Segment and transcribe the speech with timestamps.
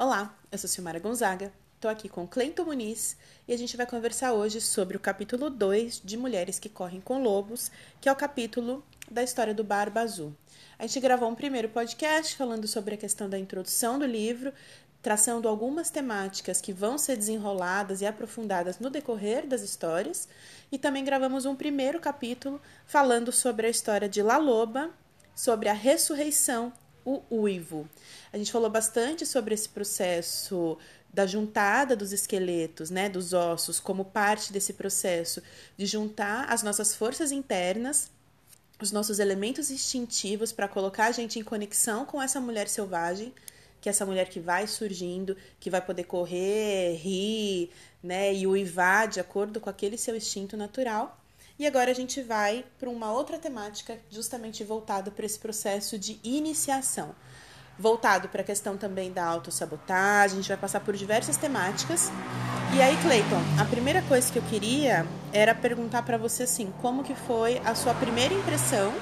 [0.00, 3.16] Olá, eu sou Silmara Gonzaga, estou aqui com Cleito Muniz
[3.48, 7.20] e a gente vai conversar hoje sobre o capítulo 2 de Mulheres que Correm com
[7.20, 7.68] Lobos,
[8.00, 10.32] que é o capítulo da história do Barba Azul.
[10.78, 14.52] A gente gravou um primeiro podcast falando sobre a questão da introdução do livro,
[15.02, 20.28] traçando algumas temáticas que vão ser desenroladas e aprofundadas no decorrer das histórias,
[20.70, 24.90] e também gravamos um primeiro capítulo falando sobre a história de La Loba,
[25.34, 26.72] sobre a ressurreição,
[27.08, 27.88] o uivo.
[28.32, 30.76] A gente falou bastante sobre esse processo
[31.12, 35.42] da juntada dos esqueletos, né, dos ossos, como parte desse processo
[35.76, 38.10] de juntar as nossas forças internas,
[38.80, 43.32] os nossos elementos instintivos para colocar a gente em conexão com essa mulher selvagem,
[43.80, 47.70] que é essa mulher que vai surgindo, que vai poder correr, rir,
[48.02, 51.18] né, e uivar de acordo com aquele seu instinto natural.
[51.58, 56.20] E agora a gente vai para uma outra temática justamente voltada para esse processo de
[56.22, 57.14] iniciação
[57.78, 62.10] voltado para a questão também da autossabotagem, a gente vai passar por diversas temáticas.
[62.76, 67.04] E aí, Clayton, a primeira coisa que eu queria era perguntar para você assim, como
[67.04, 68.92] que foi a sua primeira impressão?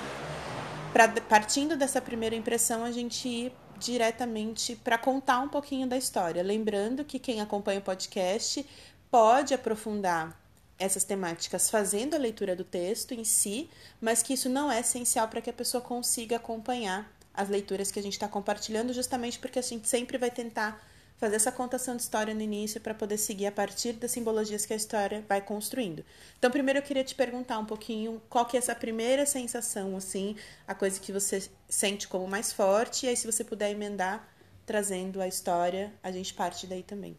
[0.93, 6.43] Pra, partindo dessa primeira impressão, a gente ir diretamente para contar um pouquinho da história.
[6.43, 8.65] Lembrando que quem acompanha o podcast
[9.11, 10.46] pode aprofundar
[10.79, 15.29] essas temáticas fazendo a leitura do texto em si, mas que isso não é essencial
[15.29, 19.59] para que a pessoa consiga acompanhar as leituras que a gente está compartilhando, justamente porque
[19.59, 20.83] a gente sempre vai tentar
[21.19, 24.73] fazer essa contação de história no início para poder seguir a partir das simbologias que
[24.73, 26.05] a história vai construindo.
[26.39, 30.37] Então, primeiro eu queria te perguntar um pouquinho qual que é essa primeira sensação, assim,
[30.67, 34.29] a coisa que você sente como mais forte, e aí se você puder emendar
[34.67, 37.17] trazendo a história, a gente parte daí também.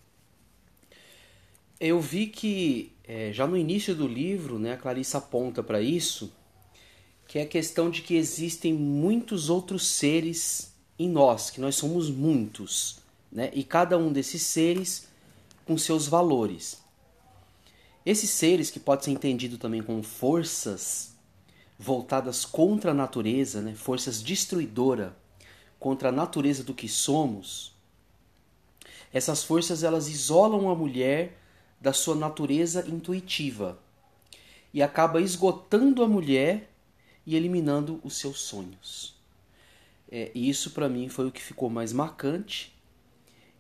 [1.80, 6.34] Eu vi que é, já no início do livro, né, a Clarissa aponta para isso,
[7.28, 12.10] que é a questão de que existem muitos outros seres em nós, que nós somos
[12.10, 13.00] muitos,
[13.32, 13.52] né?
[13.54, 15.08] E cada um desses seres
[15.66, 16.82] com seus valores.
[18.06, 21.14] Esses seres que pode ser entendido também como forças
[21.78, 23.76] voltadas contra a natureza, né?
[23.76, 25.16] Forças destruidora
[25.80, 27.76] contra a natureza do que somos.
[29.14, 31.38] Essas forças elas isolam a mulher
[31.80, 33.80] da sua natureza intuitiva
[34.74, 36.70] e acaba esgotando a mulher
[37.26, 39.16] e eliminando os seus sonhos.
[40.10, 42.74] É, isso para mim foi o que ficou mais marcante.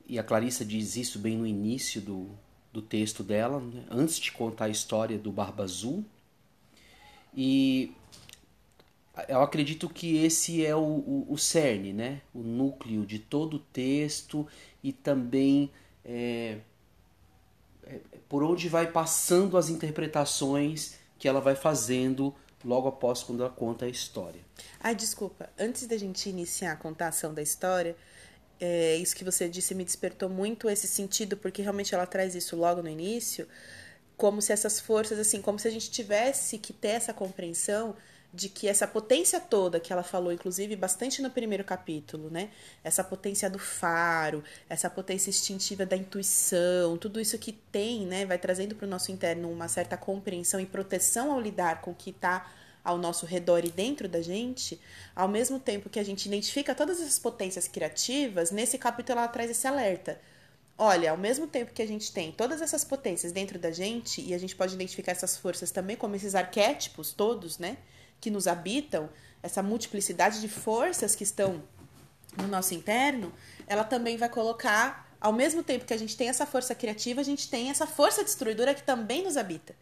[0.08, 2.30] E a Clarissa diz isso bem no início do,
[2.72, 3.84] do texto dela, né?
[3.90, 6.06] antes de contar a história do Barba Azul.
[7.36, 7.92] E
[9.28, 12.22] eu acredito que esse é o, o, o cerne, né?
[12.34, 14.48] o núcleo de todo o texto
[14.82, 15.70] e também
[16.06, 16.60] é,
[18.30, 22.34] por onde vai passando as interpretações que ela vai fazendo
[22.64, 24.42] logo após quando ela conta a história.
[24.80, 25.50] Ai, desculpa.
[25.58, 27.96] Antes da gente iniciar a contação da história,
[28.60, 32.56] é, isso que você disse me despertou muito esse sentido, porque realmente ela traz isso
[32.56, 33.48] logo no início,
[34.16, 37.96] como se essas forças, assim, como se a gente tivesse que ter essa compreensão
[38.38, 42.52] de que essa potência toda que ela falou, inclusive bastante no primeiro capítulo, né?
[42.84, 48.26] Essa potência do faro, essa potência instintiva da intuição, tudo isso que tem, né?
[48.26, 51.96] Vai trazendo para o nosso interno uma certa compreensão e proteção ao lidar com o
[51.96, 52.50] que está
[52.84, 54.80] ao nosso redor e dentro da gente,
[55.16, 59.50] ao mesmo tempo que a gente identifica todas essas potências criativas, nesse capítulo ela traz
[59.50, 60.22] esse alerta.
[60.78, 64.34] Olha, ao mesmo tempo que a gente tem todas essas potências dentro da gente, e
[64.34, 67.78] a gente pode identificar essas forças também como esses arquétipos todos, né?
[68.20, 69.10] Que nos habitam,
[69.42, 71.64] essa multiplicidade de forças que estão
[72.36, 73.34] no nosso interno,
[73.66, 77.24] ela também vai colocar, ao mesmo tempo que a gente tem essa força criativa, a
[77.24, 79.76] gente tem essa força destruidora que também nos habita.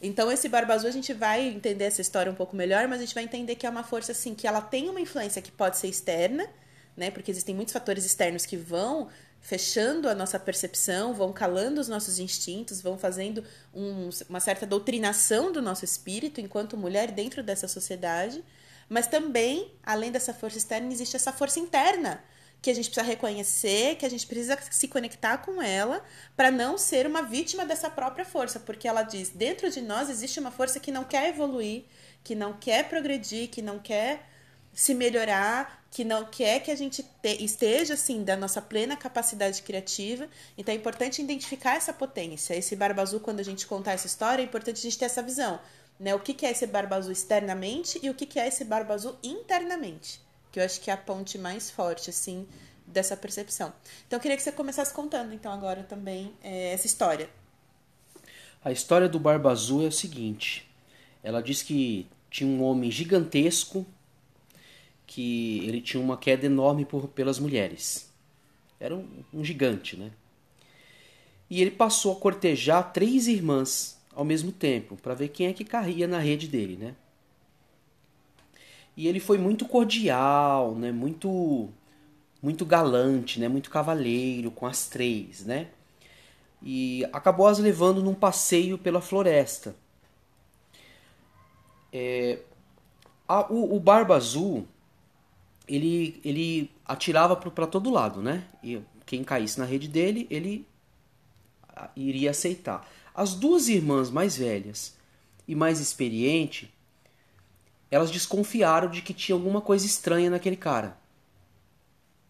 [0.00, 3.04] Então, esse Barba Azul, a gente vai entender essa história um pouco melhor, mas a
[3.04, 5.76] gente vai entender que é uma força, assim, que ela tem uma influência que pode
[5.76, 6.48] ser externa,
[6.96, 7.10] né?
[7.10, 9.08] Porque existem muitos fatores externos que vão
[9.48, 13.42] fechando a nossa percepção, vão calando os nossos instintos, vão fazendo
[13.74, 18.44] um, uma certa doutrinação do nosso espírito enquanto mulher dentro dessa sociedade.
[18.90, 22.22] Mas também, além dessa força externa, existe essa força interna
[22.60, 26.04] que a gente precisa reconhecer, que a gente precisa se conectar com ela
[26.36, 30.38] para não ser uma vítima dessa própria força, porque ela diz: dentro de nós existe
[30.38, 31.84] uma força que não quer evoluir,
[32.22, 34.28] que não quer progredir, que não quer
[34.78, 39.62] se melhorar, que não quer que a gente te, esteja assim da nossa plena capacidade
[39.62, 40.28] criativa.
[40.56, 42.54] Então é importante identificar essa potência.
[42.54, 45.22] Esse barba azul, quando a gente contar essa história, é importante a gente ter essa
[45.22, 45.58] visão.
[45.98, 46.14] Né?
[46.14, 48.94] O que, que é esse barba azul externamente e o que, que é esse barba
[48.94, 50.20] azul internamente
[50.50, 52.46] que eu acho que é a ponte mais forte, assim,
[52.86, 53.72] dessa percepção.
[54.06, 57.28] Então, eu queria que você começasse contando, então, agora também é, essa história.
[58.64, 60.68] A história do Barba Azul é o seguinte:
[61.22, 63.86] ela diz que tinha um homem gigantesco,
[65.08, 68.12] que ele tinha uma queda enorme por, pelas mulheres.
[68.78, 70.12] Era um, um gigante, né?
[71.50, 75.64] E ele passou a cortejar três irmãs ao mesmo tempo, para ver quem é que
[75.64, 76.94] caía na rede dele, né?
[78.96, 80.92] E ele foi muito cordial, né?
[80.92, 81.68] Muito
[82.42, 83.48] muito galante, né?
[83.48, 85.68] Muito cavaleiro com as três, né?
[86.62, 89.74] E acabou as levando num passeio pela floresta.
[91.92, 92.40] É,
[93.26, 94.66] a, o, o Barba Azul,
[95.68, 98.44] ele, ele atirava para todo lado, né?
[98.62, 100.66] E quem caísse na rede dele, ele
[101.94, 102.88] iria aceitar.
[103.14, 104.96] As duas irmãs mais velhas
[105.46, 106.68] e mais experientes,
[107.90, 110.96] elas desconfiaram de que tinha alguma coisa estranha naquele cara,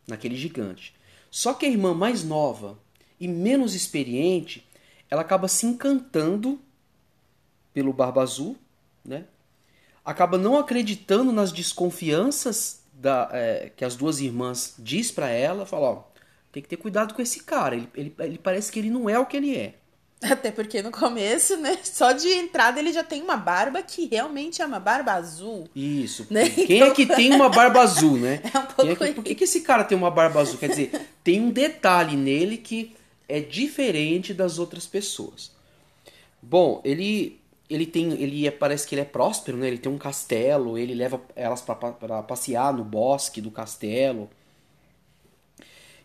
[0.07, 0.95] naquele gigante.
[1.31, 2.79] Só que a irmã mais nova
[3.21, 4.67] e menos experiente,
[5.11, 6.61] ela acaba se encantando
[7.73, 8.57] pelo Barba Azul,
[9.05, 9.25] né?
[10.09, 15.91] acaba não acreditando nas desconfianças da, é, que as duas irmãs diz para ela, fala,
[15.91, 16.03] ó,
[16.51, 19.19] tem que ter cuidado com esse cara, ele, ele, ele parece que ele não é
[19.19, 19.75] o que ele é.
[20.21, 21.79] Até porque no começo, né?
[21.85, 25.69] Só de entrada ele já tem uma barba que realmente é uma barba azul.
[25.77, 26.27] Isso.
[26.29, 26.49] Né?
[26.51, 26.89] Quem então...
[26.89, 28.41] é que tem uma barba azul, né?
[28.53, 30.59] É um pouco é que, por que, que esse cara tem uma barba azul?
[30.59, 32.97] Quer dizer, tem um detalhe nele que
[33.29, 35.53] é diferente das outras pessoas.
[36.43, 37.39] Bom, ele
[37.69, 39.67] ele tem ele é, parece que ele é próspero, né?
[39.69, 44.29] Ele tem um castelo, ele leva elas para passear no bosque do castelo.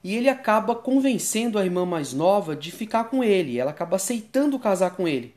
[0.04, 3.58] E ele acaba convencendo a irmã mais nova de ficar com ele.
[3.58, 5.34] Ela acaba aceitando casar com ele.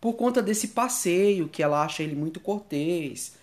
[0.00, 3.34] Por conta desse passeio que ela acha ele muito cortês,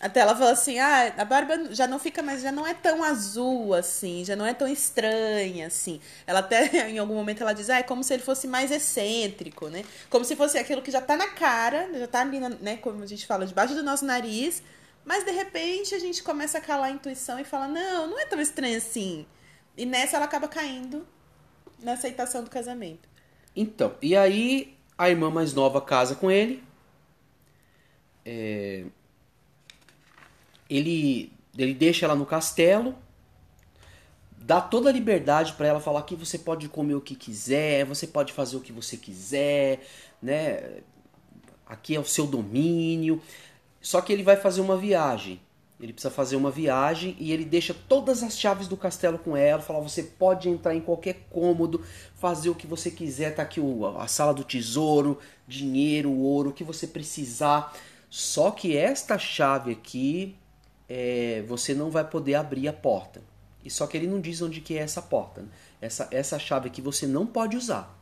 [0.00, 3.02] até ela falou assim: ah, a barba já não fica mais, já não é tão
[3.02, 6.00] azul assim, já não é tão estranha assim.
[6.26, 9.68] Ela até, em algum momento, ela diz: ah, é como se ele fosse mais excêntrico,
[9.68, 9.84] né?
[10.08, 12.76] Como se fosse aquilo que já tá na cara, já tá ali, né?
[12.76, 14.62] Como a gente fala, debaixo do nosso nariz.
[15.04, 18.26] Mas de repente a gente começa a calar a intuição e fala: não, não é
[18.26, 19.26] tão estranho assim.
[19.76, 21.06] E nessa ela acaba caindo
[21.80, 23.08] na aceitação do casamento.
[23.54, 26.62] Então, e aí a irmã mais nova casa com ele.
[28.24, 28.84] É,
[30.68, 32.94] ele, ele deixa ela no castelo,
[34.36, 38.06] dá toda a liberdade para ela falar que você pode comer o que quiser, você
[38.06, 39.80] pode fazer o que você quiser,
[40.22, 40.80] né?
[41.66, 43.20] Aqui é o seu domínio.
[43.80, 45.40] Só que ele vai fazer uma viagem.
[45.80, 49.62] Ele precisa fazer uma viagem e ele deixa todas as chaves do castelo com ela,
[49.62, 51.84] fala: "Você pode entrar em qualquer cômodo,
[52.16, 53.60] fazer o que você quiser, tá aqui
[53.96, 57.72] a sala do tesouro, dinheiro, ouro, o que você precisar".
[58.10, 60.34] Só que esta chave aqui
[60.88, 63.20] é, você não vai poder abrir a porta.
[63.64, 65.42] E só que ele não diz onde que é essa porta.
[65.42, 65.48] Né?
[65.80, 67.96] Essa, essa chave aqui você não pode usar.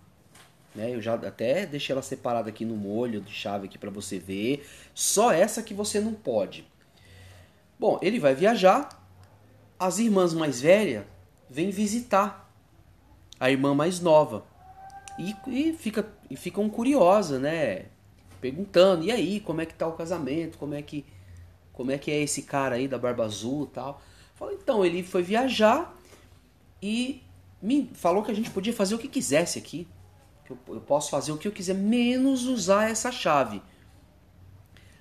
[0.75, 0.95] Né?
[0.95, 4.67] Eu já até deixei ela separada aqui no molho de chave aqui para você ver.
[4.95, 6.67] Só essa que você não pode.
[7.79, 9.03] Bom, ele vai viajar.
[9.79, 11.05] As irmãs mais velhas
[11.51, 12.51] vêm visitar
[13.39, 14.45] a irmã mais nova.
[15.19, 17.87] E, e, fica, e ficam curiosas, né?
[18.41, 20.59] Perguntando, e aí, como é que tá o casamento?
[20.59, 21.05] Como é que
[21.77, 24.03] como é que é esse cara aí da barba azul e tal.
[24.35, 25.95] Falei, então, ele foi viajar
[26.83, 27.23] e
[27.61, 29.87] me falou que a gente podia fazer o que quisesse aqui.
[30.45, 33.63] Que eu, eu posso fazer o que eu quiser, menos usar essa chave.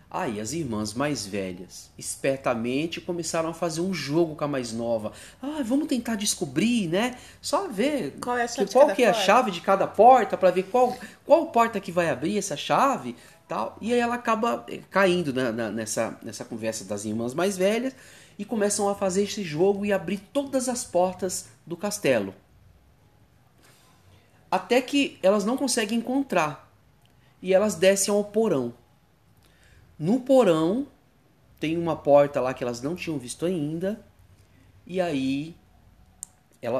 [0.10, 5.12] Aí as irmãs mais velhas, espertamente, começaram a fazer um jogo com a mais nova.
[5.42, 7.18] Ah, vamos tentar descobrir, né?
[7.42, 10.38] Só ver qual, é a, chave que, qual que é a chave de cada porta
[10.38, 10.96] para ver qual,
[11.26, 13.16] qual porta que vai abrir essa chave
[13.48, 13.78] tal.
[13.82, 17.96] E aí ela acaba eh, caindo né, nessa, nessa conversa das irmãs mais velhas
[18.38, 22.34] e começam a fazer esse jogo e abrir todas as portas do castelo.
[24.50, 26.72] Até que elas não conseguem encontrar
[27.42, 28.74] e elas descem ao porão.
[29.98, 30.88] No porão
[31.60, 34.04] tem uma porta lá que elas não tinham visto ainda
[34.86, 35.56] e aí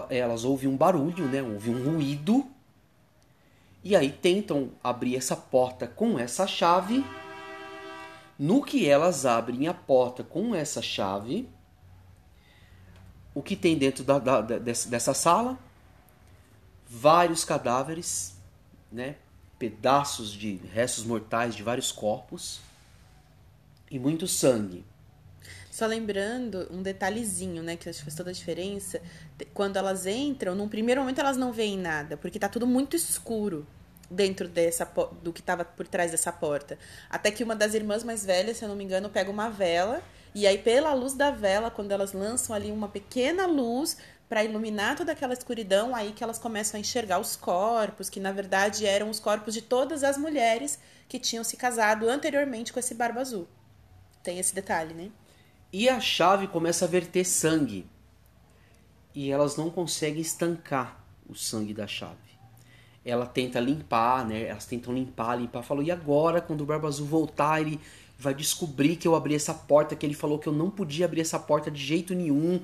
[0.10, 1.42] elas ouvem um barulho, né?
[1.42, 2.46] Ouvem um ruído
[3.86, 7.06] e aí tentam abrir essa porta com essa chave.
[8.38, 11.48] No que elas abrem a porta com essa chave,
[13.36, 15.60] o que tem dentro da, da, dessa, dessa sala?
[16.90, 18.36] Vários cadáveres,
[18.92, 19.18] né?
[19.60, 22.62] pedaços de restos mortais de vários corpos
[23.90, 24.84] e muito sangue.
[25.76, 29.02] Só lembrando um detalhezinho, né, que acho que faz toda a diferença.
[29.54, 33.68] Quando elas entram, num primeiro momento elas não veem nada, porque tá tudo muito escuro
[34.10, 34.90] dentro dessa
[35.22, 36.80] do que estava por trás dessa porta.
[37.10, 40.02] Até que uma das irmãs mais velhas, se eu não me engano, pega uma vela
[40.34, 43.98] e aí pela luz da vela, quando elas lançam ali uma pequena luz
[44.30, 48.32] para iluminar toda aquela escuridão, aí que elas começam a enxergar os corpos, que na
[48.32, 50.80] verdade eram os corpos de todas as mulheres
[51.10, 53.46] que tinham se casado anteriormente com esse barba azul.
[54.24, 55.12] Tem esse detalhe, né?
[55.78, 57.86] E a chave começa a verter sangue.
[59.14, 62.16] e elas não conseguem estancar o sangue da chave.
[63.04, 64.44] Ela tenta limpar, né?
[64.44, 65.64] Elas tentam limpar, limpar.
[65.64, 67.78] Falou, e agora, quando o Barba Azul voltar, ele
[68.18, 71.20] vai descobrir que eu abri essa porta, que ele falou que eu não podia abrir
[71.20, 72.62] essa porta de jeito nenhum.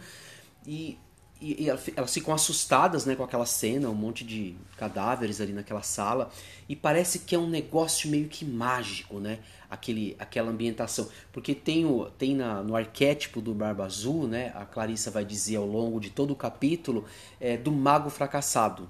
[0.66, 0.98] E,
[1.42, 5.82] e, e elas ficam assustadas né, com aquela cena, um monte de cadáveres ali naquela
[5.82, 6.32] sala.
[6.70, 9.40] E parece que é um negócio meio que mágico, né?
[9.70, 11.10] Aquele, aquela ambientação.
[11.34, 14.52] Porque tem, o, tem na, no arquétipo do Barba Azul, né?
[14.56, 17.06] A Clarissa vai dizer ao longo de todo o capítulo,
[17.40, 18.88] é, do mago fracassado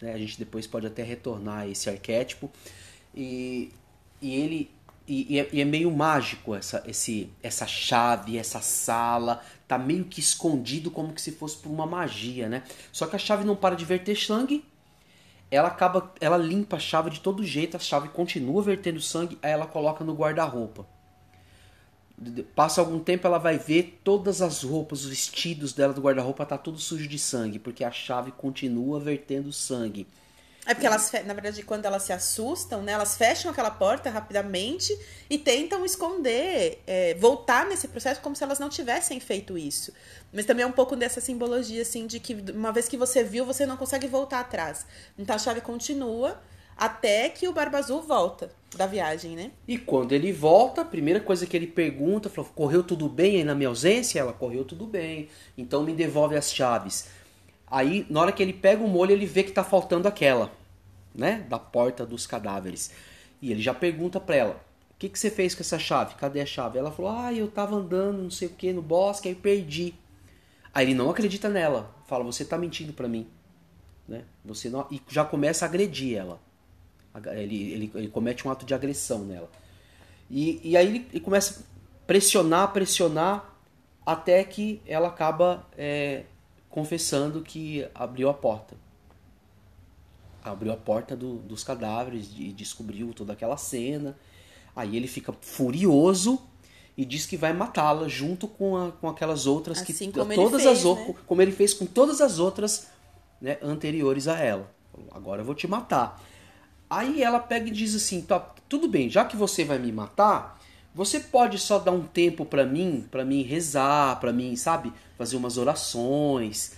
[0.00, 0.12] né?
[0.12, 2.50] A gente depois pode até retornar a esse arquétipo.
[3.14, 3.72] E,
[4.20, 4.70] e ele
[5.08, 10.20] e, é, e, é, meio mágico essa, esse, essa chave, essa sala, tá meio que
[10.20, 12.62] escondido como que se fosse por uma magia, né?
[12.92, 14.64] Só que a chave não para de verter sangue,
[15.50, 19.52] ela acaba, ela limpa a chave de todo jeito, a chave continua vertendo sangue, aí
[19.52, 20.86] ela coloca no guarda-roupa.
[22.54, 26.58] Passa algum tempo, ela vai ver todas as roupas, os vestidos dela do guarda-roupa tá
[26.58, 30.06] tudo sujo de sangue, porque a chave continua vertendo sangue.
[30.66, 34.92] É porque elas, na verdade, quando elas se assustam, né, elas fecham aquela porta rapidamente
[35.30, 39.92] e tentam esconder, é, voltar nesse processo como se elas não tivessem feito isso.
[40.32, 43.46] Mas também é um pouco dessa simbologia, assim, de que uma vez que você viu,
[43.46, 44.84] você não consegue voltar atrás.
[45.16, 46.36] Então a chave continua
[46.76, 49.52] até que o Barba Azul volta da viagem, né?
[49.66, 53.44] E quando ele volta, a primeira coisa que ele pergunta, falou, correu tudo bem aí
[53.44, 54.20] na minha ausência?
[54.20, 57.08] Ela, correu tudo bem, então me devolve as chaves.
[57.68, 60.52] Aí, na hora que ele pega o molho, ele vê que tá faltando aquela,
[61.14, 61.44] né?
[61.48, 62.92] Da porta dos cadáveres.
[63.42, 66.14] E ele já pergunta pra ela, o que, que você fez com essa chave?
[66.14, 66.78] Cadê a chave?
[66.78, 69.94] Ela falou, ah, eu tava andando, não sei o que, no bosque, aí perdi.
[70.72, 73.26] Aí ele não acredita nela, fala, você tá mentindo pra mim.
[74.06, 74.24] Né?
[74.44, 74.86] Você não...
[74.90, 76.40] E já começa a agredir ela.
[77.32, 79.50] Ele, ele, ele comete um ato de agressão nela.
[80.30, 83.54] E, e aí ele, ele começa a pressionar, pressionar,
[84.04, 86.24] até que ela acaba é,
[86.76, 88.76] confessando que abriu a porta.
[90.44, 94.14] Abriu a porta do, dos cadáveres e descobriu toda aquela cena.
[94.76, 96.38] Aí ele fica furioso
[96.94, 100.78] e diz que vai matá-la junto com, a, com aquelas outras assim que todas fez,
[100.78, 101.14] as né?
[101.26, 102.88] como ele fez com todas as outras
[103.40, 104.70] né, anteriores a ela.
[105.12, 106.22] Agora eu vou te matar.
[106.90, 110.55] Aí ela pega e diz assim: tá, tudo bem, já que você vai me matar,
[110.96, 115.36] você pode só dar um tempo para mim, para mim rezar, para mim, sabe, fazer
[115.36, 116.72] umas orações.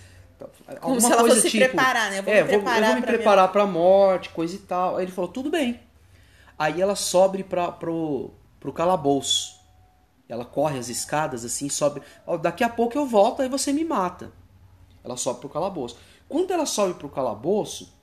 [0.81, 2.19] Como alguma se ela coisa fosse tipo, se preparar, né?
[2.19, 3.53] Eu vou é, me preparar eu vou me pra preparar minha...
[3.53, 4.97] pra morte, coisa e tal.
[4.97, 5.79] Aí ele falou: tudo bem.
[6.57, 9.57] Aí ela sobe pra, pro, pro calabouço.
[10.27, 12.01] Ela corre as escadas assim, sobe.
[12.41, 14.33] Daqui a pouco eu volto, aí você me mata.
[15.01, 15.97] Ela sobe pro calabouço.
[16.27, 17.97] Quando ela sobe pro calabouço,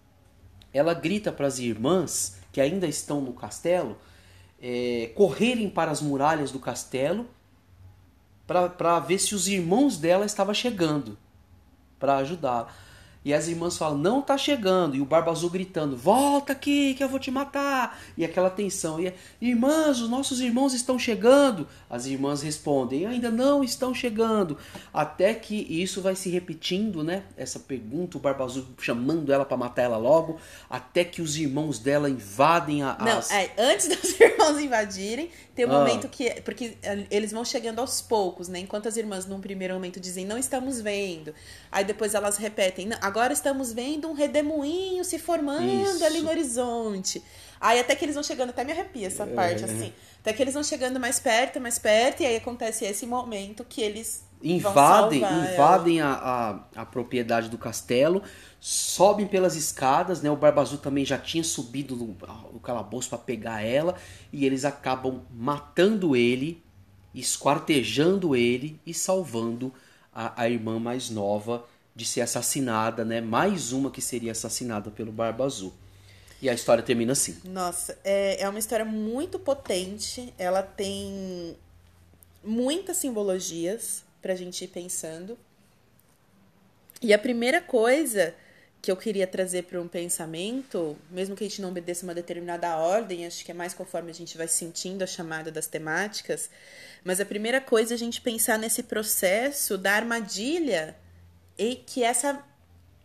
[0.73, 3.99] ela grita para as irmãs que ainda estão no castelo
[4.69, 7.29] é, correrem para as muralhas do castelo
[8.49, 11.17] para ver se os irmãos dela estavam chegando
[12.01, 12.77] para ajudar.
[13.27, 14.95] E as irmãs falam, não tá chegando.
[14.95, 17.99] E o Barba Azul gritando, volta aqui que eu vou te matar.
[18.17, 19.01] E aquela tensão.
[19.01, 21.67] E irmãs, os nossos irmãos estão chegando.
[21.91, 24.57] As irmãs respondem, ainda não estão chegando.
[24.95, 27.25] Até que isso vai se repetindo, né?
[27.37, 30.39] Essa pergunta, o Barba Azul chamando ela para matar ela logo.
[30.71, 32.97] Até que os irmãos dela invadem a.
[33.01, 33.33] Não, as...
[33.33, 35.81] é, antes dos irmãos invadirem, tem um ah.
[35.81, 36.31] momento que.
[36.43, 36.77] Porque
[37.11, 38.61] eles vão chegando aos poucos, né?
[38.61, 41.35] Enquanto as irmãs, num primeiro momento, dizem, não estamos vendo.
[41.73, 46.05] Aí depois elas repetem, agora estamos vendo um redemoinho se formando Isso.
[46.05, 47.23] ali no horizonte.
[47.61, 49.27] Aí até que eles vão chegando, até me arrepia essa é.
[49.27, 49.93] parte, assim.
[50.21, 53.81] Até que eles vão chegando mais perto, mais perto, e aí acontece esse momento que
[53.81, 58.23] eles invadem invadem a, a, a, propriedade do castelo,
[58.61, 60.31] sobem pelas escadas, né?
[60.31, 62.17] O Barba Azul também já tinha subido no,
[62.53, 63.95] no calabouço para pegar ela,
[64.33, 66.63] e eles acabam matando ele,
[67.15, 69.73] esquartejando ele e salvando
[70.13, 71.65] a, a irmã mais nova
[71.97, 73.23] de ser assassinada, né?
[73.23, 75.73] Mais uma que seria assassinada pelo Barba Azul.
[76.43, 77.41] E a história termina assim.
[77.45, 80.35] Nossa, é, é uma história muito potente.
[80.37, 81.57] Ela tem
[82.45, 85.39] muitas simbologias pra gente ir pensando.
[87.01, 88.35] E a primeira coisa
[88.83, 92.77] que eu queria trazer para um pensamento, mesmo que a gente não obedeça uma determinada
[92.77, 96.51] ordem, acho que é mais conforme a gente vai sentindo a chamada das temáticas,
[97.03, 100.95] mas a primeira coisa é a gente pensar nesse processo da armadilha
[101.59, 102.45] e que essa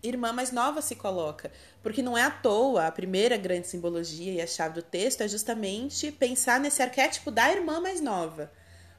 [0.03, 1.51] irmã mais nova se coloca.
[1.81, 5.27] Porque não é à toa, a primeira grande simbologia e a chave do texto é
[5.27, 8.51] justamente pensar nesse arquétipo da irmã mais nova.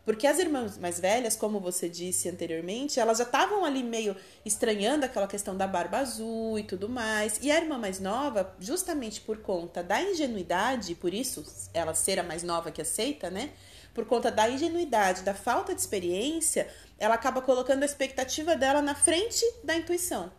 [0.05, 5.05] Porque as irmãs mais velhas, como você disse anteriormente, elas já estavam ali meio estranhando
[5.07, 7.39] aquela questão da barba azul e tudo mais.
[7.41, 12.25] E a irmã mais nova, justamente por conta da ingenuidade, por isso ela ser a
[12.25, 13.51] mais nova que aceita, né?
[13.95, 16.67] Por conta da ingenuidade, da falta de experiência,
[17.03, 20.31] ela acaba colocando a expectativa dela na frente da intuição.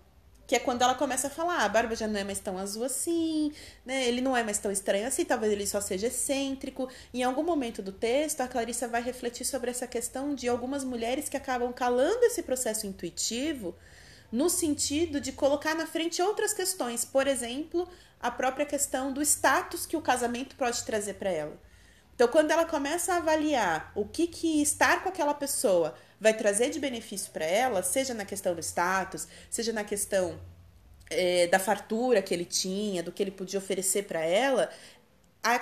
[0.48, 2.58] Que é quando ela começa a falar, ah, a barba já não é mais tão
[2.58, 3.52] azul assim,
[3.86, 4.08] né?
[4.08, 6.88] Ele não é mais tão estranho assim, talvez ele só seja excêntrico.
[7.14, 11.28] Em algum momento do texto, a Clarissa vai refletir sobre essa questão de algumas mulheres
[11.28, 13.76] que acabam calando esse processo intuitivo
[14.32, 17.90] no sentido de colocar na frente outras questões, por exemplo,
[18.22, 21.60] a própria questão do status que o casamento pode trazer para ela.
[22.16, 26.70] Então, quando ela começa a avaliar o que, que estar com aquela pessoa vai trazer
[26.70, 30.40] de benefício para ela, seja na questão do status, seja na questão
[31.10, 34.70] é, da fartura que ele tinha, do que ele podia oferecer para ela,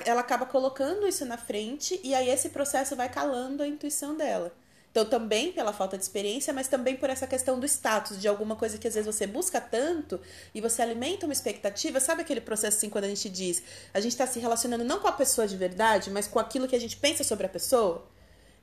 [0.06, 4.54] ela acaba colocando isso na frente e aí esse processo vai calando a intuição dela.
[4.92, 8.56] Então, também pela falta de experiência, mas também por essa questão do status, de alguma
[8.56, 10.20] coisa que às vezes você busca tanto
[10.54, 12.00] e você alimenta uma expectativa.
[12.00, 13.64] Sabe aquele processo assim, quando a gente diz,
[13.94, 16.76] a gente está se relacionando não com a pessoa de verdade, mas com aquilo que
[16.76, 18.06] a gente pensa sobre a pessoa?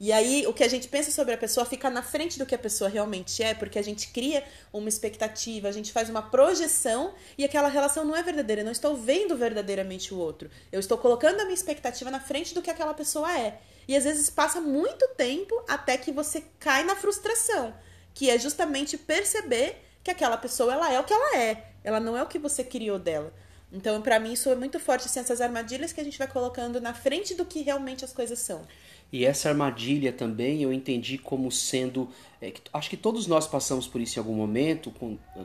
[0.00, 2.54] E aí, o que a gente pensa sobre a pessoa fica na frente do que
[2.54, 7.14] a pessoa realmente é, porque a gente cria uma expectativa, a gente faz uma projeção
[7.36, 8.62] e aquela relação não é verdadeira.
[8.62, 10.48] Eu não estou vendo verdadeiramente o outro.
[10.70, 13.60] Eu estou colocando a minha expectativa na frente do que aquela pessoa é.
[13.88, 17.74] E às vezes passa muito tempo até que você cai na frustração,
[18.14, 21.72] que é justamente perceber que aquela pessoa ela é o que ela é.
[21.82, 23.32] Ela não é o que você criou dela.
[23.70, 26.80] Então, para mim, isso é muito forte, assim, essas armadilhas que a gente vai colocando
[26.80, 28.66] na frente do que realmente as coisas são.
[29.12, 32.08] E essa armadilha também eu entendi como sendo.
[32.40, 34.92] É, que, acho que todos nós passamos por isso em algum momento,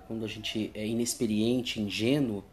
[0.07, 2.43] quando a gente é inexperiente, ingênuo,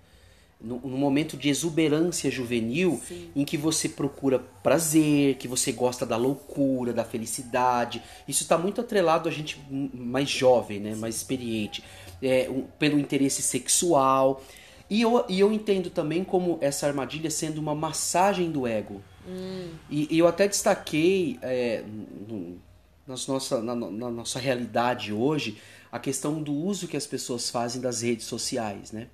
[0.61, 3.31] no, no momento de exuberância juvenil, Sim.
[3.35, 8.03] em que você procura prazer, que você gosta da loucura, da felicidade.
[8.29, 11.83] Isso está muito atrelado a gente mais jovem, né, mais experiente,
[12.23, 14.43] é, um, pelo interesse sexual.
[14.89, 19.03] E eu, e eu entendo também como essa armadilha sendo uma massagem do ego.
[19.29, 19.69] Hum.
[19.89, 21.85] E, e, eu até destaquei é,
[22.29, 22.59] no,
[23.07, 25.61] nossa, na, na, nossa realidade hoje
[25.93, 29.09] a questão do uso que as pessoas fazem das redes sociais, né?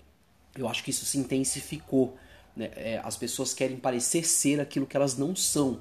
[0.56, 2.16] Eu acho que isso se intensificou.
[2.56, 2.70] Né?
[2.76, 5.80] É, as pessoas querem parecer ser aquilo que elas não são.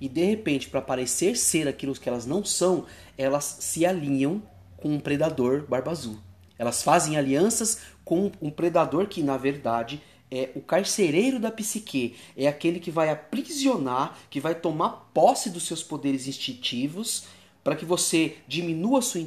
[0.00, 4.42] E de repente, para parecer ser aquilo que elas não são, elas se alinham
[4.76, 6.18] com um predador barba azul.
[6.58, 12.46] Elas fazem alianças com um predador que, na verdade, é o carcereiro da psique, é
[12.46, 17.24] aquele que vai aprisionar, que vai tomar posse dos seus poderes instintivos
[17.62, 19.20] para que você diminua a sua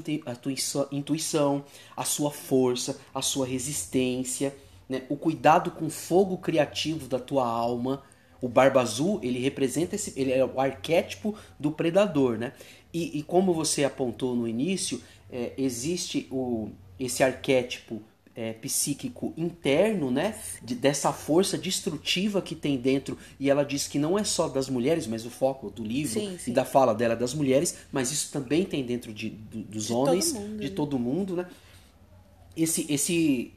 [0.91, 1.63] intuição,
[1.95, 4.55] a sua força, a sua resistência,
[4.89, 5.03] né?
[5.09, 8.01] o cuidado com o fogo criativo da tua alma.
[8.41, 12.51] O Barba Azul, ele representa esse, ele é o arquétipo do predador, né?
[12.93, 18.01] E, e como você apontou no início, é, existe o, esse arquétipo
[18.35, 20.35] é, psíquico interno, né?
[20.61, 23.17] De, dessa força destrutiva que tem dentro.
[23.39, 26.37] E ela diz que não é só das mulheres, mas o foco do livro sim,
[26.39, 26.51] sim.
[26.51, 29.87] e da fala dela é das mulheres, mas isso também tem dentro de, do, dos
[29.87, 30.75] de homens, todo mundo, de né?
[30.75, 31.47] todo mundo, né?
[32.55, 33.53] Esse, esse,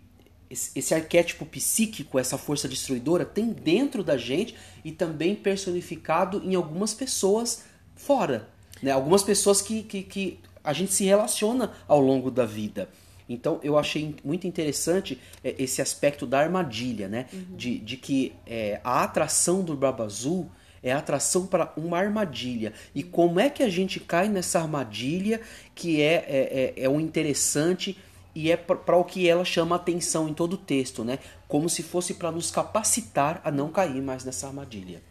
[0.50, 6.54] esse, esse arquétipo psíquico, essa força destruidora, tem dentro da gente e também personificado em
[6.54, 8.48] algumas pessoas fora.
[8.82, 8.90] Né?
[8.90, 12.88] Algumas pessoas que, que, que a gente se relaciona ao longo da vida.
[13.28, 17.26] Então eu achei muito interessante é, esse aspecto da armadilha, né?
[17.32, 17.56] Uhum.
[17.56, 20.50] De, de que é, a atração do Barba Azul
[20.82, 22.72] é a atração para uma armadilha.
[22.94, 25.40] E como é que a gente cai nessa armadilha
[25.74, 27.98] que é, é, é, é o interessante
[28.34, 31.18] e é para o que ela chama atenção em todo o texto, né?
[31.48, 35.02] Como se fosse para nos capacitar a não cair mais nessa armadilha.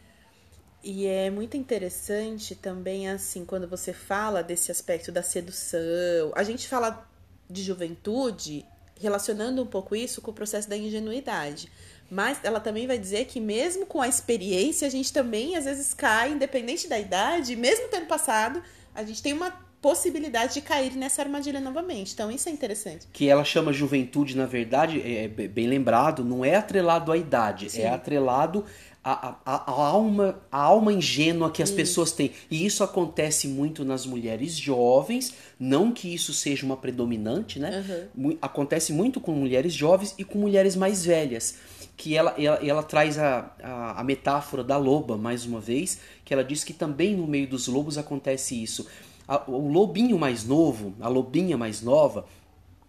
[0.84, 6.32] E é muito interessante também, assim, quando você fala desse aspecto da sedução.
[6.36, 7.10] A gente fala
[7.50, 8.66] de juventude,
[9.00, 11.70] relacionando um pouco isso com o processo da ingenuidade.
[12.10, 15.94] Mas ela também vai dizer que mesmo com a experiência, a gente também às vezes
[15.94, 18.62] cai, independente da idade, mesmo tendo passado,
[18.94, 22.14] a gente tem uma possibilidade de cair nessa armadilha novamente.
[22.14, 23.08] Então isso é interessante.
[23.14, 27.68] Que ela chama juventude, na verdade, é, é bem lembrado, não é atrelado à idade,
[27.68, 27.82] é Sim.
[27.82, 28.66] é atrelado
[29.08, 31.76] a, a, a, alma, a alma ingênua que as isso.
[31.76, 32.32] pessoas têm.
[32.50, 38.10] E isso acontece muito nas mulheres jovens, não que isso seja uma predominante, né?
[38.16, 38.36] Uhum.
[38.42, 41.56] Acontece muito com mulheres jovens e com mulheres mais velhas.
[41.96, 46.34] Que ela, ela, ela traz a, a, a metáfora da loba, mais uma vez, que
[46.34, 48.88] ela diz que também no meio dos lobos acontece isso.
[49.48, 52.26] o lobinho mais novo, a lobinha mais nova,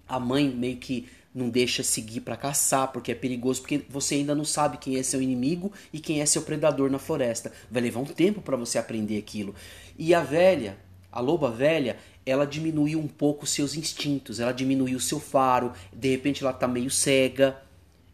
[0.08, 4.34] a mãe meio que não deixa seguir para caçar, porque é perigoso, porque você ainda
[4.34, 7.52] não sabe quem é seu inimigo e quem é seu predador na floresta.
[7.70, 9.54] Vai levar um tempo para você aprender aquilo.
[9.98, 10.78] E a velha,
[11.12, 16.10] a loba velha, ela diminuiu um pouco seus instintos, ela diminuiu o seu faro, de
[16.10, 17.62] repente ela tá meio cega.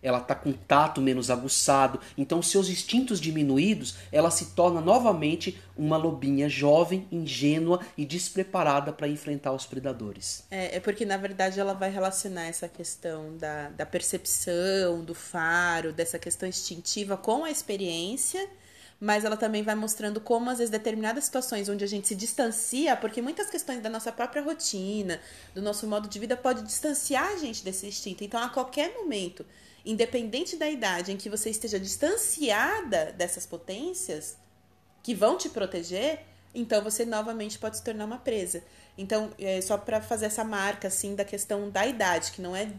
[0.02, 5.96] Ela está com tato menos aguçado, então seus instintos diminuídos, ela se torna novamente uma
[5.96, 10.44] lobinha jovem, ingênua e despreparada para enfrentar os predadores.
[10.50, 15.92] É, é, porque na verdade ela vai relacionar essa questão da, da percepção, do faro,
[15.92, 18.48] dessa questão instintiva com a experiência
[19.02, 22.96] mas ela também vai mostrando como, às vezes, determinadas situações onde a gente se distancia,
[22.96, 25.20] porque muitas questões da nossa própria rotina,
[25.52, 28.22] do nosso modo de vida, pode distanciar a gente desse instinto.
[28.22, 29.44] Então, a qualquer momento,
[29.84, 34.36] independente da idade em que você esteja distanciada dessas potências
[35.02, 36.20] que vão te proteger,
[36.54, 38.62] então você novamente pode se tornar uma presa.
[38.96, 42.70] Então, é só para fazer essa marca, assim, da questão da idade, que não é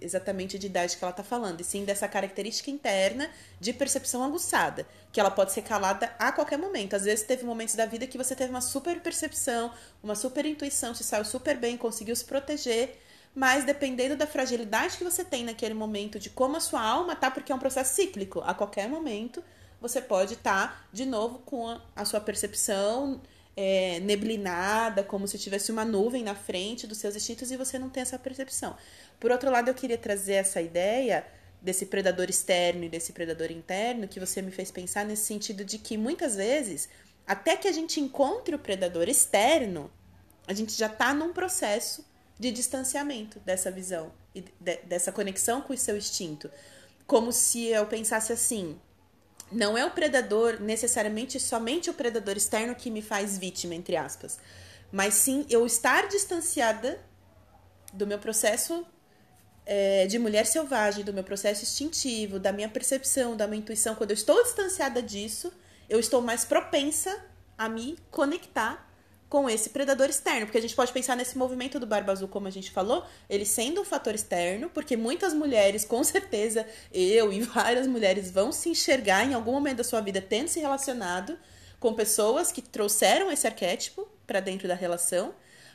[0.00, 4.86] exatamente de idade que ela está falando, e sim dessa característica interna de percepção aguçada,
[5.12, 6.96] que ela pode ser calada a qualquer momento.
[6.96, 9.70] Às vezes, teve momentos da vida que você teve uma super percepção,
[10.02, 12.98] uma super intuição, se saiu super bem, conseguiu se proteger,
[13.34, 17.30] mas dependendo da fragilidade que você tem naquele momento, de como a sua alma tá,
[17.30, 19.42] porque é um processo cíclico, a qualquer momento
[19.80, 23.20] você pode estar tá, de novo com a, sua percepção
[23.56, 27.90] é, neblinada, como se tivesse uma nuvem na frente dos seus instintos e você não
[27.90, 28.76] tem essa percepção.
[29.18, 31.26] Por outro lado, eu queria trazer essa ideia
[31.60, 35.78] desse predador externo e desse predador interno que você me fez pensar nesse sentido de
[35.78, 36.88] que muitas vezes,
[37.26, 39.90] até que a gente encontre o predador externo,
[40.46, 42.04] a gente já está num processo
[42.38, 46.50] de distanciamento dessa visão e de, dessa conexão com o seu instinto.
[47.06, 48.78] Como se eu pensasse assim:
[49.50, 54.38] não é o predador necessariamente somente o predador externo que me faz vítima, entre aspas,
[54.90, 57.00] mas sim eu estar distanciada
[57.92, 58.86] do meu processo
[59.66, 63.94] é, de mulher selvagem, do meu processo instintivo, da minha percepção, da minha intuição.
[63.94, 65.52] Quando eu estou distanciada disso,
[65.88, 67.24] eu estou mais propensa
[67.56, 68.90] a me conectar
[69.28, 72.46] com esse predador externo, porque a gente pode pensar nesse movimento do Barba Azul, como
[72.46, 77.40] a gente falou, ele sendo um fator externo, porque muitas mulheres, com certeza, eu e
[77.42, 81.36] várias mulheres vão se enxergar em algum momento da sua vida tendo se relacionado
[81.80, 85.34] com pessoas que trouxeram esse arquétipo para dentro da relação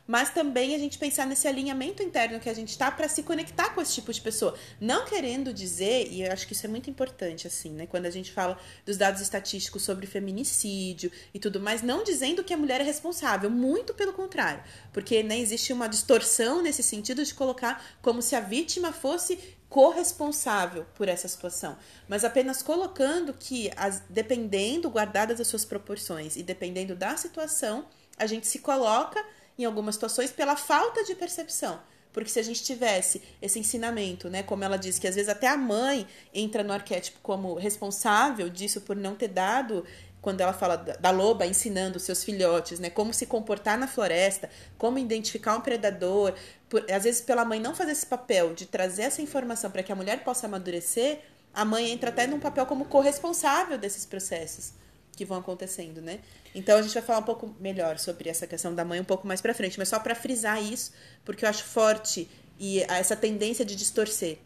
[0.09, 3.69] mas também a gente pensar nesse alinhamento interno que a gente tá para se conectar
[3.75, 4.57] com esse tipo de pessoa.
[4.81, 7.85] Não querendo dizer, e eu acho que isso é muito importante, assim, né?
[7.85, 12.51] Quando a gente fala dos dados estatísticos sobre feminicídio e tudo mais, não dizendo que
[12.51, 14.63] a mulher é responsável, muito pelo contrário.
[14.91, 19.37] Porque né, existe uma distorção nesse sentido de colocar como se a vítima fosse
[19.69, 26.41] corresponsável por essa situação, mas apenas colocando que, as, dependendo, guardadas as suas proporções e
[26.41, 27.85] dependendo da situação,
[28.17, 29.23] a gente se coloca
[29.59, 31.79] em algumas situações pela falta de percepção.
[32.11, 35.47] Porque se a gente tivesse esse ensinamento, né, como ela diz, que às vezes até
[35.47, 39.85] a mãe entra no arquétipo como responsável disso por não ter dado,
[40.21, 44.97] quando ela fala da loba ensinando seus filhotes, né, como se comportar na floresta, como
[44.97, 46.33] identificar um predador,
[46.67, 49.91] por, às vezes pela mãe não fazer esse papel de trazer essa informação para que
[49.91, 51.19] a mulher possa amadurecer,
[51.53, 54.73] a mãe entra até num papel como corresponsável desses processos
[55.19, 56.19] que vão acontecendo, né?
[56.55, 59.27] Então a gente vai falar um pouco melhor sobre essa questão da mãe um pouco
[59.27, 60.93] mais para frente, mas só para frisar isso,
[61.25, 64.37] porque eu acho forte e essa tendência de distorcer.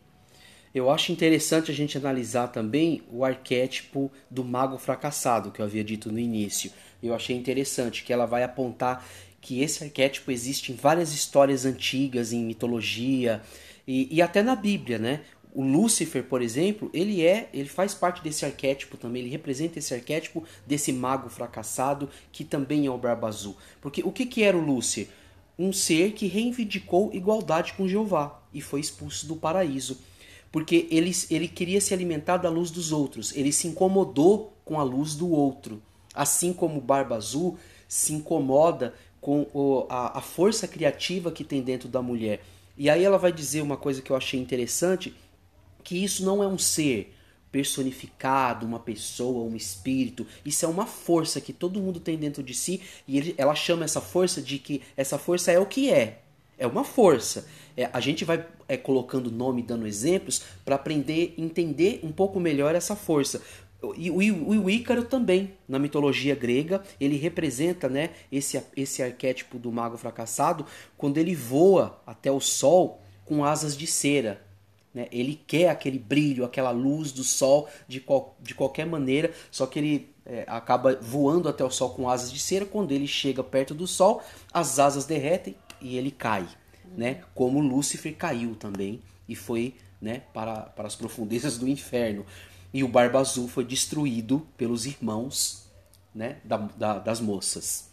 [0.74, 5.84] Eu acho interessante a gente analisar também o arquétipo do mago fracassado que eu havia
[5.84, 6.72] dito no início.
[7.04, 9.06] Eu achei interessante que ela vai apontar
[9.40, 13.44] que esse arquétipo existe em várias histórias antigas, em mitologia
[13.88, 15.22] e, e até na Bíblia, né?
[15.56, 19.94] O Lúcifer, por exemplo, ele é, ele faz parte desse arquétipo também, ele representa esse
[19.94, 23.56] arquétipo desse mago fracassado que também é o Barba Azul.
[23.80, 25.14] Porque o que, que era o Lúcifer?
[25.58, 30.00] Um ser que reivindicou igualdade com Jeová e foi expulso do paraíso.
[30.52, 34.84] Porque ele, ele queria se alimentar da luz dos outros, ele se incomodou com a
[34.84, 35.82] luz do outro.
[36.16, 41.62] Assim como o Barba Azul se incomoda com o, a, a força criativa que tem
[41.62, 42.44] dentro da mulher.
[42.76, 45.16] E aí ela vai dizer uma coisa que eu achei interessante,
[45.84, 47.14] que isso não é um ser
[47.54, 50.26] personificado, uma pessoa, um espírito.
[50.44, 53.86] Isso é uma força que todo mundo tem dentro de si e ele, ela chama
[53.86, 56.24] essa força de que essa força é o que é.
[56.58, 57.46] É uma força.
[57.78, 62.74] É, a gente vai é, colocando nome, dando exemplos para aprender, entender um pouco melhor
[62.74, 63.40] essa força.
[63.98, 69.60] E o, o, o Ícaro também, na mitologia grega, ele representa né, esse, esse arquétipo
[69.60, 70.66] do mago fracassado
[70.98, 74.42] quando ele voa até o sol com asas de cera.
[74.94, 75.08] Né?
[75.12, 79.80] Ele quer aquele brilho, aquela luz do sol de, qual, de qualquer maneira, só que
[79.80, 82.66] ele é, acaba voando até o sol com asas de cera.
[82.66, 84.22] Quando ele chega perto do sol,
[84.54, 86.48] as asas derretem e ele cai.
[86.96, 87.24] Né?
[87.34, 92.26] Como Lúcifer caiu também e foi né, para, para as profundezas do inferno.
[92.74, 95.68] E o Barba Azul foi destruído pelos irmãos
[96.14, 97.93] né, da, da, das moças.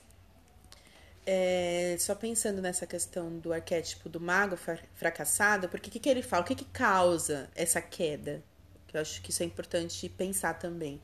[1.27, 4.57] É, só pensando nessa questão do arquétipo do mago
[4.95, 6.43] fracassado, porque o que, que ele fala?
[6.43, 8.43] O que, que causa essa queda?
[8.89, 11.01] Que eu acho que isso é importante pensar também.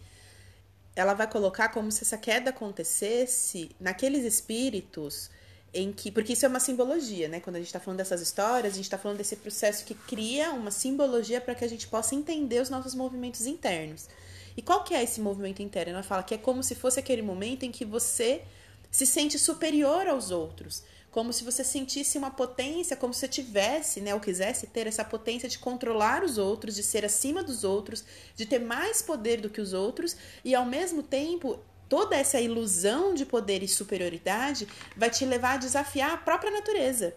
[0.95, 5.31] Ela vai colocar como se essa queda acontecesse naqueles espíritos
[5.73, 6.11] em que.
[6.11, 7.39] Porque isso é uma simbologia, né?
[7.39, 10.51] Quando a gente está falando dessas histórias, a gente está falando desse processo que cria
[10.53, 14.09] uma simbologia para que a gente possa entender os nossos movimentos internos.
[14.57, 15.93] E qual que é esse movimento interno?
[15.93, 18.43] Ela fala que é como se fosse aquele momento em que você
[18.91, 24.03] se sente superior aos outros, como se você sentisse uma potência, como se você tivesse,
[24.03, 28.05] né, ou quisesse ter essa potência de controlar os outros, de ser acima dos outros,
[28.35, 33.15] de ter mais poder do que os outros e ao mesmo tempo toda essa ilusão
[33.15, 37.17] de poder e superioridade vai te levar a desafiar a própria natureza.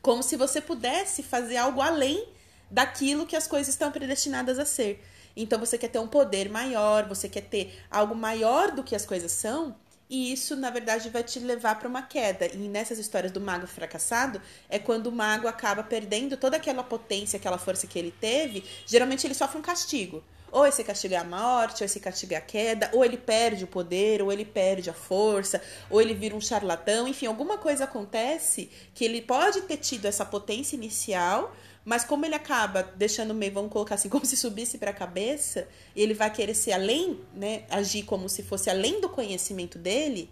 [0.00, 2.26] Como se você pudesse fazer algo além
[2.70, 5.04] daquilo que as coisas estão predestinadas a ser.
[5.36, 9.04] Então você quer ter um poder maior, você quer ter algo maior do que as
[9.04, 9.76] coisas são,
[10.10, 12.46] e isso, na verdade, vai te levar para uma queda.
[12.52, 17.36] E nessas histórias do mago fracassado, é quando o mago acaba perdendo toda aquela potência,
[17.36, 18.64] aquela força que ele teve.
[18.84, 20.20] Geralmente ele sofre um castigo.
[20.50, 23.62] Ou esse castigo é a morte, ou esse castigo é a queda, ou ele perde
[23.62, 27.84] o poder, ou ele perde a força, ou ele vira um charlatão, enfim, alguma coisa
[27.84, 31.54] acontece que ele pode ter tido essa potência inicial,
[31.90, 35.66] mas como ele acaba deixando meio, vamos colocar assim, como se subisse para a cabeça,
[35.96, 40.30] ele vai querer ser além, né, agir como se fosse além do conhecimento dele,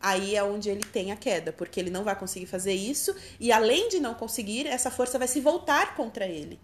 [0.00, 3.52] aí é onde ele tem a queda, porque ele não vai conseguir fazer isso, e
[3.52, 6.58] além de não conseguir, essa força vai se voltar contra ele.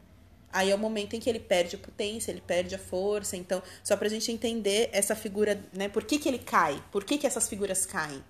[0.53, 3.37] Aí é o momento em que ele perde a potência, ele perde a força.
[3.37, 5.89] Então, só pra gente entender essa figura, né?
[5.89, 6.83] Por que, que ele cai?
[6.91, 8.23] Por que, que essas figuras caem?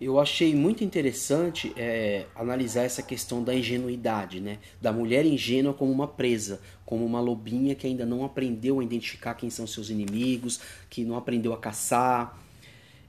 [0.00, 4.58] Eu achei muito interessante é, analisar essa questão da ingenuidade, né?
[4.80, 9.34] Da mulher ingênua como uma presa, como uma lobinha que ainda não aprendeu a identificar
[9.34, 12.38] quem são seus inimigos, que não aprendeu a caçar.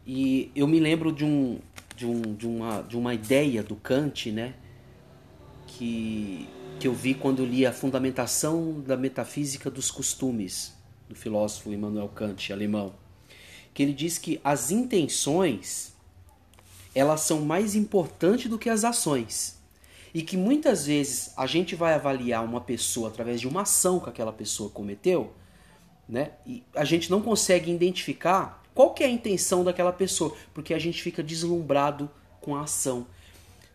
[0.06, 1.60] E eu me lembro de, um,
[1.96, 4.56] de, um, de, uma, de uma ideia do Kant, né?
[5.68, 6.48] Que
[6.80, 10.74] que eu vi quando li a Fundamentação da Metafísica dos Costumes,
[11.10, 12.96] do filósofo Immanuel Kant, alemão,
[13.74, 15.94] que ele diz que as intenções
[16.94, 19.58] elas são mais importantes do que as ações.
[20.14, 24.10] E que muitas vezes a gente vai avaliar uma pessoa através de uma ação que
[24.10, 25.34] aquela pessoa cometeu,
[26.08, 26.32] né?
[26.48, 30.80] E a gente não consegue identificar qual que é a intenção daquela pessoa, porque a
[30.80, 32.10] gente fica deslumbrado
[32.42, 33.06] com a ação.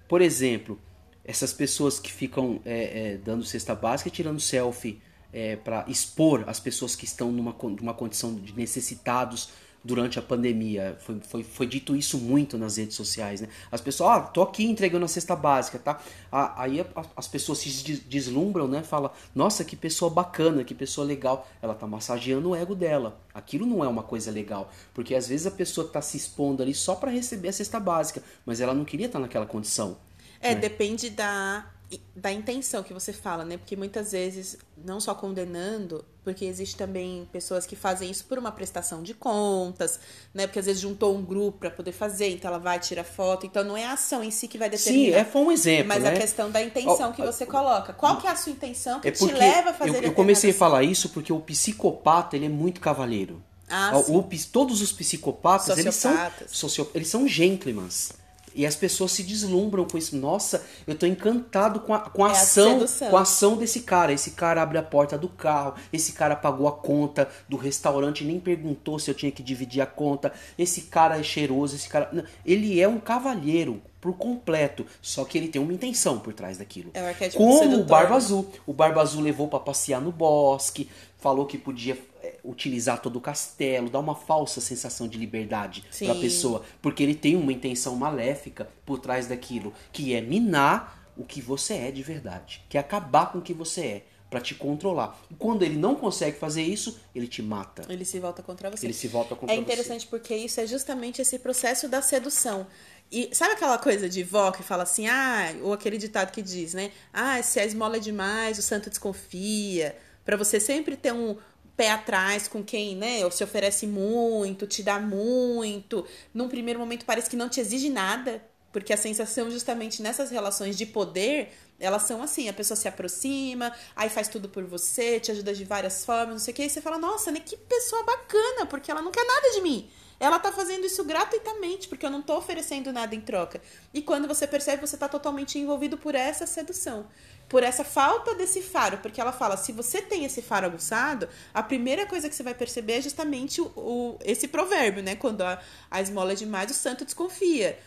[0.08, 0.78] Por exemplo,
[1.24, 5.00] essas pessoas que ficam é, é, dando cesta básica e tirando selfie
[5.32, 9.50] é, para expor as pessoas que estão numa, numa condição de necessitados
[9.84, 10.96] durante a pandemia.
[11.00, 13.48] Foi, foi, foi dito isso muito nas redes sociais, né?
[13.70, 16.00] As pessoas, ah, tô aqui entregando a cesta básica, tá?
[16.32, 17.68] Aí as pessoas se
[17.98, 18.82] deslumbram, né?
[18.82, 21.46] Fala, nossa, que pessoa bacana, que pessoa legal.
[21.60, 23.20] Ela tá massageando o ego dela.
[23.34, 26.72] Aquilo não é uma coisa legal, porque às vezes a pessoa tá se expondo ali
[26.72, 29.98] só para receber a cesta básica, mas ela não queria estar naquela condição.
[30.40, 30.60] É, né?
[30.60, 31.66] depende da,
[32.14, 33.58] da intenção que você fala, né?
[33.58, 38.50] Porque muitas vezes, não só condenando, porque existe também pessoas que fazem isso por uma
[38.50, 40.00] prestação de contas,
[40.32, 40.46] né?
[40.46, 43.44] Porque às vezes juntou um grupo para poder fazer, então ela vai tirar foto.
[43.44, 45.12] Então não é a ação em si que vai determinar.
[45.12, 46.08] Sim, é foi um exemplo, Mas né?
[46.08, 47.92] a questão da intenção que você coloca.
[47.92, 50.50] Qual que é a sua intenção que é te leva a fazer Eu, eu comecei
[50.50, 53.42] a falar isso porque o psicopata, ele é muito cavaleiro.
[53.68, 56.16] Ah, o, todos os psicopatas, eles são,
[56.48, 58.12] socio, eles são gentlemans.
[58.54, 60.16] E as pessoas se deslumbram com isso.
[60.16, 63.80] Nossa, eu tô encantado com a, com a é ação, a com a ação desse
[63.80, 64.12] cara.
[64.12, 68.26] Esse cara abre a porta do carro, esse cara pagou a conta do restaurante e
[68.26, 70.32] nem perguntou se eu tinha que dividir a conta.
[70.58, 72.10] Esse cara é cheiroso, esse cara,
[72.44, 76.90] ele é um cavalheiro por completo, só que ele tem uma intenção por trás daquilo.
[76.92, 78.52] É o Como o Barba Azul.
[78.66, 81.96] O Barba Azul levou para passear no bosque, falou que podia
[82.44, 87.14] utilizar todo o castelo, dá uma falsa sensação de liberdade para a pessoa, porque ele
[87.14, 92.02] tem uma intenção maléfica por trás daquilo, que é minar o que você é de
[92.02, 95.16] verdade, que é acabar com o que você é para te controlar.
[95.30, 97.84] E quando ele não consegue fazer isso, ele te mata.
[97.88, 98.84] Ele se volta contra você.
[98.84, 99.60] Ele se volta contra você.
[99.60, 100.10] É interessante você.
[100.10, 102.66] porque isso é justamente esse processo da sedução.
[103.12, 106.74] E sabe aquela coisa de vó que fala assim, ah, ou aquele ditado que diz,
[106.74, 106.90] né?
[107.12, 109.96] Ah, se a esmola é demais, o santo desconfia.
[110.24, 111.36] Para você sempre ter um,
[111.76, 116.06] pé atrás com quem, né, se oferece muito, te dá muito.
[116.32, 120.76] Num primeiro momento parece que não te exige nada, porque a sensação justamente nessas relações
[120.76, 125.30] de poder, elas são assim, a pessoa se aproxima, aí faz tudo por você, te
[125.30, 128.02] ajuda de várias formas, não sei o que, e você fala, nossa, né, que pessoa
[128.04, 129.90] bacana, porque ela não quer nada de mim.
[130.24, 133.60] Ela tá fazendo isso gratuitamente, porque eu não tô oferecendo nada em troca.
[133.92, 137.06] E quando você percebe, você tá totalmente envolvido por essa sedução
[137.46, 141.62] por essa falta desse faro, porque ela fala, se você tem esse faro aguçado, a
[141.62, 145.14] primeira coisa que você vai perceber é justamente o, o esse provérbio, né?
[145.14, 145.60] Quando a,
[145.90, 147.78] a esmola é demais, o santo desconfia.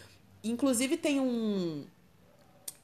[0.43, 1.85] Inclusive tem um.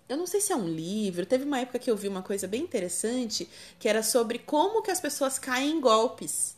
[0.09, 2.47] Eu não sei se é um livro, teve uma época que eu vi uma coisa
[2.47, 6.55] bem interessante, que era sobre como que as pessoas caem em golpes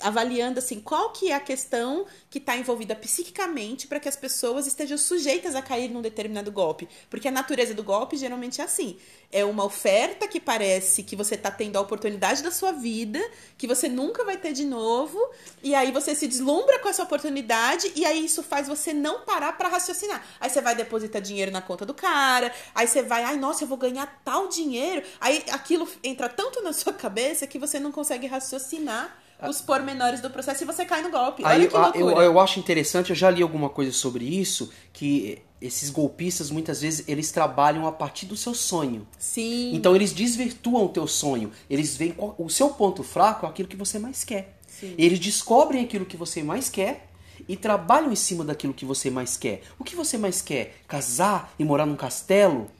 [0.00, 4.66] avaliando assim qual que é a questão que está envolvida psiquicamente para que as pessoas
[4.66, 8.98] estejam sujeitas a cair num determinado golpe, porque a natureza do golpe geralmente é assim,
[9.30, 13.20] é uma oferta que parece que você está tendo a oportunidade da sua vida,
[13.56, 15.18] que você nunca vai ter de novo,
[15.62, 19.52] e aí você se deslumbra com essa oportunidade e aí isso faz você não parar
[19.56, 20.24] para raciocinar.
[20.40, 23.68] Aí você vai depositar dinheiro na conta do cara, aí você vai, ai nossa, eu
[23.68, 28.26] vou ganhar tal dinheiro, aí aquilo entra tanto na sua cabeça que você não consegue
[28.26, 31.44] raciocinar os pormenores do processo e você cai no golpe.
[31.44, 32.04] Olha Aí, que eu, loucura.
[32.04, 36.82] eu, eu acho interessante, eu já li alguma coisa sobre isso, que esses golpistas muitas
[36.82, 39.06] vezes eles trabalham a partir do seu sonho.
[39.18, 39.74] Sim.
[39.74, 41.50] Então eles desvirtuam o teu sonho.
[41.70, 44.58] Eles veem o seu ponto fraco é aquilo que você mais quer.
[44.66, 44.94] Sim.
[44.98, 47.08] Eles descobrem aquilo que você mais quer
[47.48, 49.62] e trabalham em cima daquilo que você mais quer.
[49.78, 50.76] O que você mais quer?
[50.86, 52.70] Casar e morar num castelo?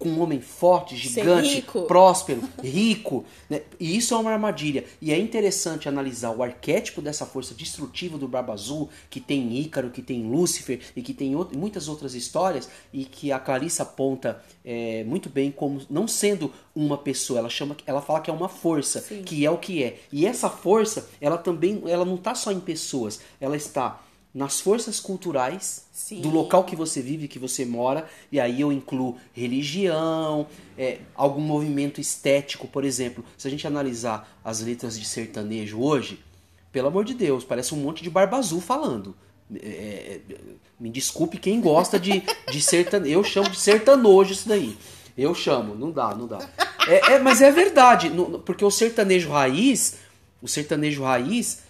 [0.00, 1.82] Com um homem forte, gigante, rico.
[1.82, 3.24] próspero, rico.
[3.48, 3.60] Né?
[3.78, 4.84] E isso é uma armadilha.
[5.00, 9.90] E é interessante analisar o arquétipo dessa força destrutiva do Barba Azul, que tem Ícaro,
[9.90, 14.42] que tem Lúcifer e que tem out- muitas outras histórias, e que a Clarissa aponta
[14.64, 18.48] é, muito bem como não sendo uma pessoa, ela chama, ela fala que é uma
[18.48, 19.22] força, Sim.
[19.22, 19.98] que é o que é.
[20.10, 24.00] E essa força, ela também, ela não está só em pessoas, ela está
[24.32, 26.20] nas forças culturais Sim.
[26.20, 30.46] do local que você vive, que você mora, e aí eu incluo religião,
[30.78, 33.24] é, algum movimento estético, por exemplo.
[33.36, 36.20] Se a gente analisar as letras de sertanejo hoje,
[36.70, 39.16] pelo amor de Deus, parece um monte de barba azul falando.
[39.52, 40.36] É, é,
[40.78, 43.12] me desculpe quem gosta de, de sertanejo.
[43.12, 44.76] Eu chamo de sertanojo isso daí.
[45.18, 46.38] Eu chamo, não dá, não dá.
[46.86, 48.10] É, é, mas é verdade,
[48.46, 49.96] porque o sertanejo raiz,
[50.40, 51.62] o sertanejo raiz,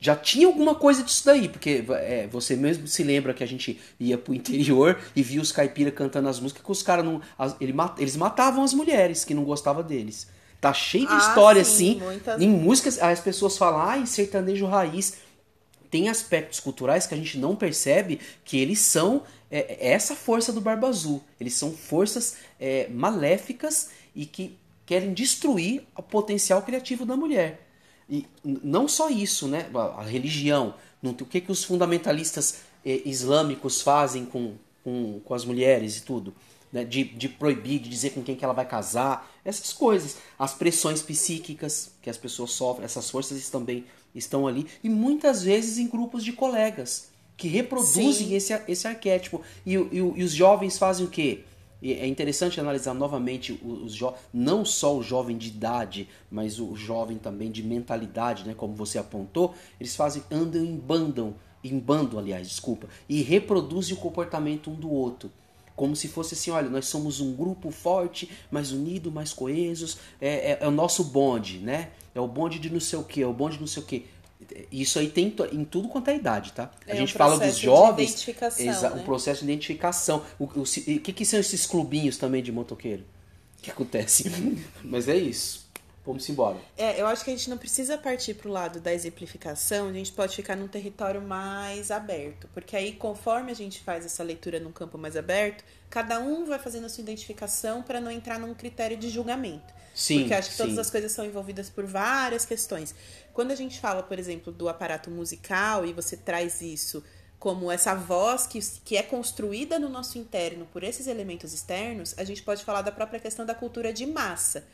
[0.00, 3.80] já tinha alguma coisa disso daí, porque é, você mesmo se lembra que a gente
[3.98, 7.20] ia pro interior e via os caipira cantando as músicas que os caras não.
[7.36, 10.28] as- ele eles matavam as mulheres que não gostavam deles.
[10.60, 12.00] Tá cheio de Ah, história sim, assim.
[12.04, 15.14] muitas- Em músicas, as pessoas falam, ai, sertanejo raiz.
[15.90, 20.52] Tem aspectos culturais que a gente não percebe que eles são é, é essa força
[20.52, 21.22] do Barba Azul.
[21.40, 27.67] Eles são forças é, maléficas e que querem destruir o potencial criativo da mulher.
[28.08, 29.68] E não só isso, né?
[29.74, 30.74] A, religião.
[31.02, 36.34] O que, que os fundamentalistas eh, islâmicos fazem com, com, com as mulheres e tudo?
[36.72, 36.84] Né?
[36.84, 39.30] De, de proibir, de dizer com quem que ela vai casar.
[39.44, 40.16] Essas coisas.
[40.38, 42.84] As pressões psíquicas que as pessoas sofrem.
[42.84, 44.66] Essas forças também estão ali.
[44.82, 47.08] E muitas vezes em grupos de colegas.
[47.36, 48.34] Que reproduzem Sim.
[48.34, 49.42] esse, esse arquétipo.
[49.64, 51.44] E, e e os jovens fazem o quê?
[51.82, 53.96] É interessante analisar novamente os
[54.32, 58.98] não só o jovem de idade, mas o jovem também de mentalidade, né, como você
[58.98, 64.74] apontou, eles fazem andam em bandam, em bando, aliás, desculpa, e reproduzem o comportamento um
[64.74, 65.30] do outro.
[65.76, 70.52] Como se fosse assim, olha, nós somos um grupo forte, mais unido, mais coesos, é,
[70.52, 71.90] é- é o nosso bonde, né?
[72.12, 73.86] É o bonde de não sei o que, é o bonde de não sei o
[73.86, 74.06] que.
[74.70, 76.70] Isso aí tem em tudo quanto é idade, tá?
[76.86, 78.28] A É um gente fala dos processo de jovens.
[78.58, 79.02] exa- né?
[79.02, 80.24] O processo de identificação.
[80.38, 83.04] O, o, o que, que são esses clubinhos também de motoqueiro?
[83.58, 84.24] O que acontece?
[84.84, 85.66] Mas é isso.
[86.06, 86.56] Vamos embora.
[86.76, 90.10] É, eu acho que a gente não precisa partir pro lado da exemplificação, a gente
[90.12, 92.48] pode ficar num território mais aberto.
[92.54, 96.58] Porque aí, conforme a gente faz essa leitura num campo mais aberto, cada um vai
[96.58, 99.74] fazendo a sua identificação para não entrar num critério de julgamento.
[99.94, 100.80] Sim, Porque acho que todas sim.
[100.80, 102.94] as coisas são envolvidas por várias questões.
[103.38, 107.04] Quando a gente fala, por exemplo, do aparato musical e você traz isso
[107.38, 112.24] como essa voz que, que é construída no nosso interno por esses elementos externos, a
[112.24, 114.66] gente pode falar da própria questão da cultura de massa.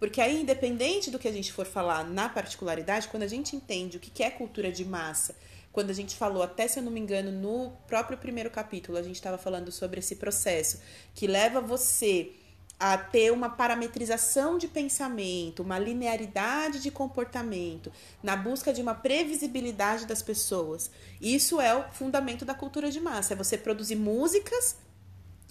[0.00, 3.98] Porque aí, independente do que a gente for falar na particularidade, quando a gente entende
[3.98, 5.36] o que é cultura de massa,
[5.70, 9.02] quando a gente falou, até se eu não me engano, no próprio primeiro capítulo, a
[9.04, 10.80] gente estava falando sobre esse processo
[11.14, 12.32] que leva você
[12.78, 17.90] a ter uma parametrização de pensamento, uma linearidade de comportamento,
[18.22, 20.90] na busca de uma previsibilidade das pessoas.
[21.20, 23.32] Isso é o fundamento da cultura de massa.
[23.32, 24.76] É você produzir músicas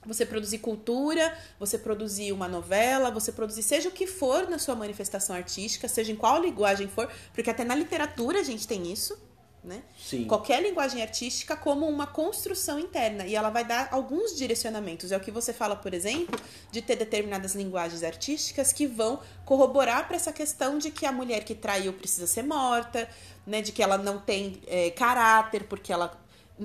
[0.06, 4.74] você produzir cultura, você produzir uma novela, você produzir seja o que for na sua
[4.74, 9.18] manifestação artística, seja em qual linguagem for, porque até na literatura a gente tem isso,
[9.68, 9.84] né?
[10.00, 10.26] Sim.
[10.26, 15.12] Qualquer linguagem artística como uma construção interna e ela vai dar alguns direcionamentos.
[15.12, 16.40] É o que você fala, por exemplo,
[16.72, 21.44] de ter determinadas linguagens artísticas que vão corroborar para essa questão de que a mulher
[21.44, 23.08] que traiu precisa ser morta,
[23.46, 23.62] né?
[23.62, 26.18] De que ela não tem é, caráter porque ela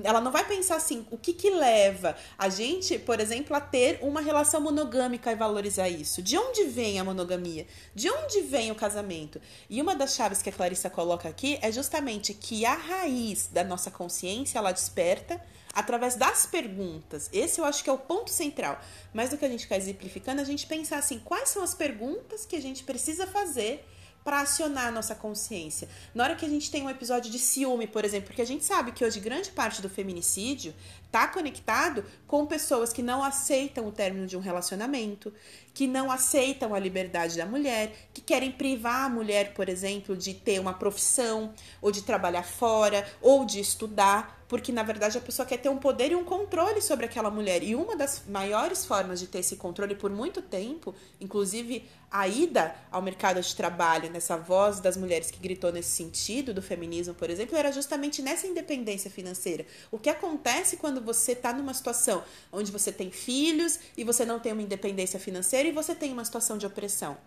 [0.03, 3.99] ela não vai pensar assim, o que que leva a gente, por exemplo, a ter
[4.01, 6.21] uma relação monogâmica e valorizar isso?
[6.21, 7.67] De onde vem a monogamia?
[7.93, 9.39] De onde vem o casamento?
[9.69, 13.63] E uma das chaves que a Clarissa coloca aqui é justamente que a raiz da
[13.63, 15.39] nossa consciência, ela desperta
[15.73, 17.29] através das perguntas.
[17.33, 18.79] Esse eu acho que é o ponto central.
[19.13, 22.45] Mais do que a gente ficar exemplificando, a gente pensar assim, quais são as perguntas
[22.45, 23.83] que a gente precisa fazer
[24.23, 25.87] para acionar a nossa consciência.
[26.13, 28.63] Na hora que a gente tem um episódio de ciúme, por exemplo, porque a gente
[28.63, 30.73] sabe que hoje grande parte do feminicídio
[31.13, 35.31] está conectado com pessoas que não aceitam o término de um relacionamento,
[35.71, 40.33] que não aceitam a liberdade da mulher, que querem privar a mulher, por exemplo, de
[40.33, 45.47] ter uma profissão, ou de trabalhar fora, ou de estudar, porque na verdade a pessoa
[45.47, 47.63] quer ter um poder e um controle sobre aquela mulher.
[47.63, 52.75] E uma das maiores formas de ter esse controle por muito tempo, inclusive a ida
[52.91, 57.31] ao mercado de trabalho, nessa voz das mulheres que gritou nesse sentido, do feminismo, por
[57.31, 59.65] exemplo, era justamente nessa independência financeira.
[59.91, 64.39] O que acontece quando você está numa situação onde você tem filhos e você não
[64.39, 67.17] tem uma independência financeira e você tem uma situação de opressão?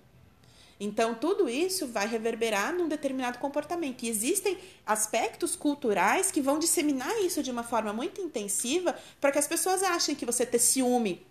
[0.79, 4.03] Então, tudo isso vai reverberar num determinado comportamento.
[4.03, 9.39] E existem aspectos culturais que vão disseminar isso de uma forma muito intensiva para que
[9.39, 11.25] as pessoas achem que você ter ciúme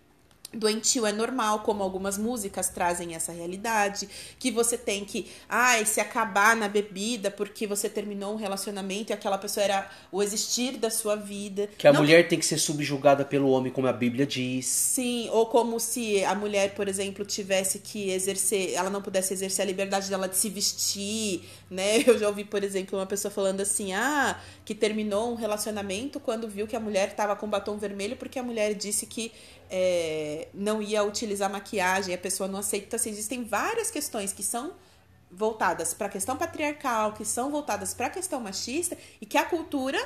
[0.52, 6.00] doentio é normal, como algumas músicas trazem essa realidade, que você tem que, ai, se
[6.00, 10.90] acabar na bebida porque você terminou um relacionamento e aquela pessoa era o existir da
[10.90, 11.68] sua vida.
[11.76, 12.00] Que a Não...
[12.00, 14.66] mulher tem que ser subjugada pelo homem, como a Bíblia diz.
[14.66, 19.62] Sim, ou como se a mulher, por exemplo, tivesse que exercer, ela não pudesse exercer
[19.62, 22.02] a liberdade dela de se vestir, né?
[22.06, 26.48] Eu já ouvi, por exemplo, uma pessoa falando assim, ah, que terminou um relacionamento quando
[26.48, 29.32] viu que a mulher estava com batom vermelho porque a mulher disse que
[29.70, 32.86] é, não ia utilizar maquiagem, a pessoa não aceita.
[32.86, 34.74] Então, assim, existem várias questões que são
[35.30, 39.44] voltadas para a questão patriarcal, que são voltadas para a questão machista e que a
[39.44, 39.98] cultura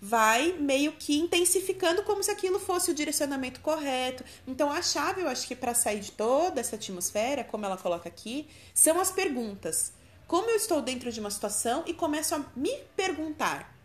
[0.00, 4.24] vai meio que intensificando como se aquilo fosse o direcionamento correto.
[4.46, 8.08] Então a chave, eu acho que para sair de toda essa atmosfera, como ela coloca
[8.08, 9.92] aqui, são as perguntas.
[10.26, 13.75] Como eu estou dentro de uma situação e começo a me perguntar: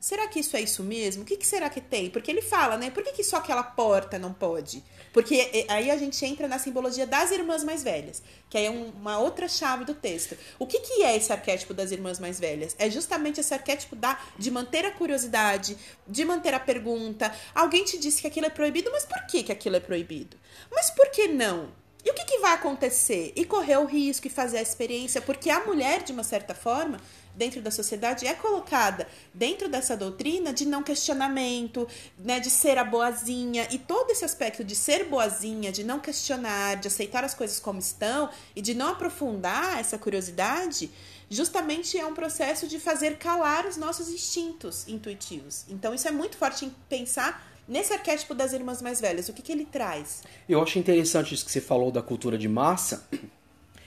[0.00, 1.22] Será que isso é isso mesmo?
[1.22, 2.08] O que, que será que tem?
[2.08, 2.88] Porque ele fala, né?
[2.88, 4.82] Por que, que só aquela porta não pode?
[5.12, 9.18] Porque aí a gente entra na simbologia das irmãs mais velhas, que aí é uma
[9.18, 10.36] outra chave do texto.
[10.56, 12.76] O que, que é esse arquétipo das irmãs mais velhas?
[12.78, 15.76] É justamente esse arquétipo da, de manter a curiosidade,
[16.06, 17.34] de manter a pergunta.
[17.52, 20.36] Alguém te disse que aquilo é proibido, mas por que, que aquilo é proibido?
[20.70, 21.72] Mas por que não?
[22.04, 23.32] E o que, que vai acontecer?
[23.34, 27.00] E correr o risco e fazer a experiência, porque a mulher, de uma certa forma,
[27.38, 31.86] dentro da sociedade é colocada dentro dessa doutrina de não questionamento,
[32.18, 36.76] né, de ser a boazinha e todo esse aspecto de ser boazinha, de não questionar,
[36.76, 40.90] de aceitar as coisas como estão e de não aprofundar essa curiosidade,
[41.30, 45.64] justamente é um processo de fazer calar os nossos instintos intuitivos.
[45.68, 49.28] Então isso é muito forte em pensar nesse arquétipo das irmãs mais velhas.
[49.28, 50.24] O que, que ele traz?
[50.48, 53.06] Eu acho interessante isso que você falou da cultura de massa.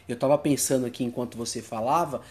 [0.07, 2.21] Eu estava pensando aqui enquanto você falava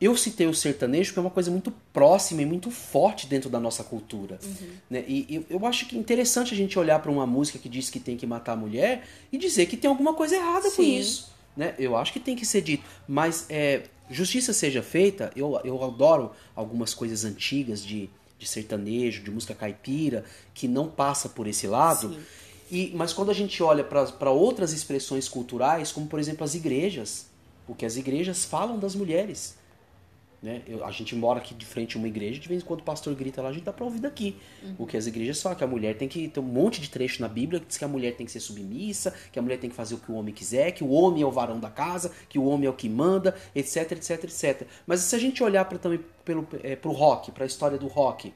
[0.00, 3.58] eu citei o sertanejo porque é uma coisa muito próxima e muito forte dentro da
[3.58, 4.38] nossa cultura.
[4.44, 4.68] Uhum.
[4.90, 5.04] Né?
[5.08, 7.88] E, e, eu acho que é interessante a gente olhar para uma música que diz
[7.88, 10.76] que tem que matar a mulher e dizer que tem alguma coisa errada Sim.
[10.76, 11.32] com isso.
[11.56, 11.74] Né?
[11.78, 12.84] Eu acho que tem que ser dito.
[13.08, 19.30] Mas é, justiça seja feita, eu, eu adoro algumas coisas antigas de, de sertanejo, de
[19.30, 22.18] música caipira, que não passa por esse lado.
[22.70, 27.26] E, mas quando a gente olha para outras expressões culturais, como por exemplo as igrejas,
[27.66, 29.56] porque as igrejas falam das mulheres.
[30.42, 30.62] Né?
[30.66, 32.84] Eu, a gente mora aqui de frente a uma igreja, de vez em quando o
[32.84, 34.36] pastor grita lá, a gente dá pra ouvir daqui.
[34.62, 34.74] Uhum.
[34.78, 37.22] O que as igrejas falam, que a mulher tem que ter um monte de trecho
[37.22, 39.70] na Bíblia que diz que a mulher tem que ser submissa, que a mulher tem
[39.70, 42.12] que fazer o que o homem quiser, que o homem é o varão da casa,
[42.28, 44.66] que o homem é o que manda, etc, etc, etc.
[44.86, 47.86] Mas se a gente olhar para também pelo, é, pro rock, para a história do
[47.86, 48.32] rock,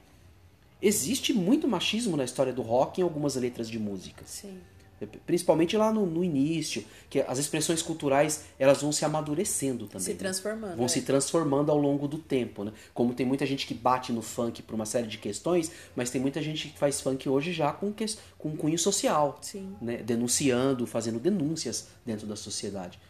[0.80, 4.22] existe muito machismo na história do rock em algumas letras de música.
[4.24, 4.58] Sim.
[5.06, 10.04] Principalmente lá no, no, início, que as expressões culturais elas vão se amadurecendo também.
[10.04, 10.18] Se né?
[10.18, 10.70] transformando.
[10.70, 10.76] Né?
[10.76, 10.88] Vão é.
[10.88, 12.72] se transformando ao longo do tempo, né?
[12.92, 16.20] Como tem muita gente que bate no funk por uma série de questões, mas tem
[16.20, 18.04] muita gente que faz funk hoje já com, que,
[18.36, 19.38] com cunho social.
[19.40, 19.74] Sim.
[19.80, 19.98] Né?
[19.98, 23.00] Denunciando, fazendo denúncias dentro da sociedade.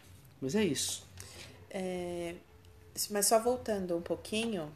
[0.40, 1.04] Mas é isso.
[1.70, 2.34] É...
[3.10, 4.70] Mas só voltando um pouquinho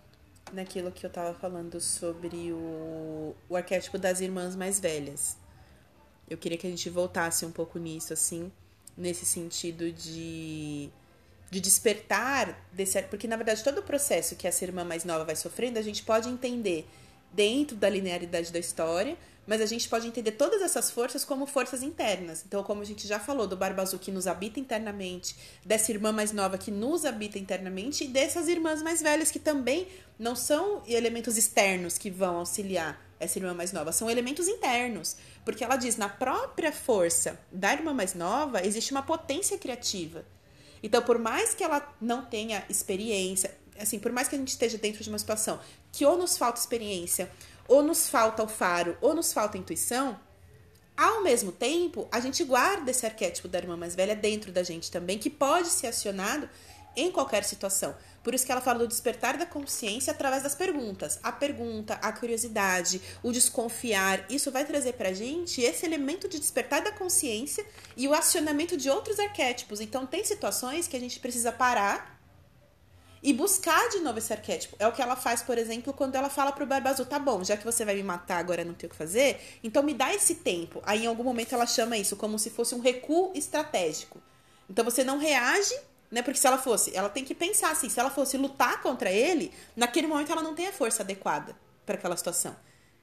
[0.53, 5.44] naquilo que eu estava falando sobre o, o arquétipo das irmãs mais velhas
[6.29, 8.51] eu queria que a gente voltasse um pouco nisso, assim,
[8.97, 10.89] nesse sentido de,
[11.51, 13.01] de despertar desse.
[13.03, 16.03] Porque, na verdade, todo o processo que essa irmã mais nova vai sofrendo, a gente
[16.03, 16.89] pode entender
[17.33, 19.17] dentro da linearidade da história,
[19.47, 22.45] mas a gente pode entender todas essas forças como forças internas.
[22.47, 26.13] Então, como a gente já falou, do Barba Azul que nos habita internamente, dessa irmã
[26.13, 30.83] mais nova que nos habita internamente, e dessas irmãs mais velhas que também não são
[30.87, 35.17] elementos externos que vão auxiliar essa irmã mais nova, são elementos internos.
[35.45, 40.25] Porque ela diz, na própria força da irmã mais nova, existe uma potência criativa.
[40.83, 44.79] Então, por mais que ela não tenha experiência, assim, por mais que a gente esteja
[44.79, 45.59] dentro de uma situação
[45.91, 47.31] que ou nos falta experiência,
[47.67, 50.19] ou nos falta o faro, ou nos falta intuição,
[50.97, 54.91] ao mesmo tempo, a gente guarda esse arquétipo da irmã mais velha dentro da gente
[54.91, 56.49] também, que pode ser acionado
[56.97, 57.97] em qualquer situação.
[58.25, 61.21] Por isso que ela fala do despertar da consciência através das perguntas.
[61.23, 66.83] A pergunta, a curiosidade, o desconfiar, isso vai trazer pra gente esse elemento de despertar
[66.83, 67.65] da consciência
[67.95, 69.79] e o acionamento de outros arquétipos.
[69.79, 72.19] Então, tem situações que a gente precisa parar
[73.23, 74.75] e buscar de novo esse arquétipo.
[74.79, 77.45] É o que ela faz, por exemplo, quando ela fala pro Barba Azul, tá bom,
[77.45, 80.15] já que você vai me matar agora não tem o que fazer, então me dá
[80.15, 80.83] esse tempo.
[80.85, 84.21] Aí em algum momento ela chama isso como se fosse um recuo estratégico.
[84.69, 85.75] Então você não reage
[86.11, 86.23] né?
[86.23, 89.53] Porque se ela fosse, ela tem que pensar assim, se ela fosse lutar contra ele,
[89.77, 92.55] naquele momento ela não tem a força adequada para aquela situação.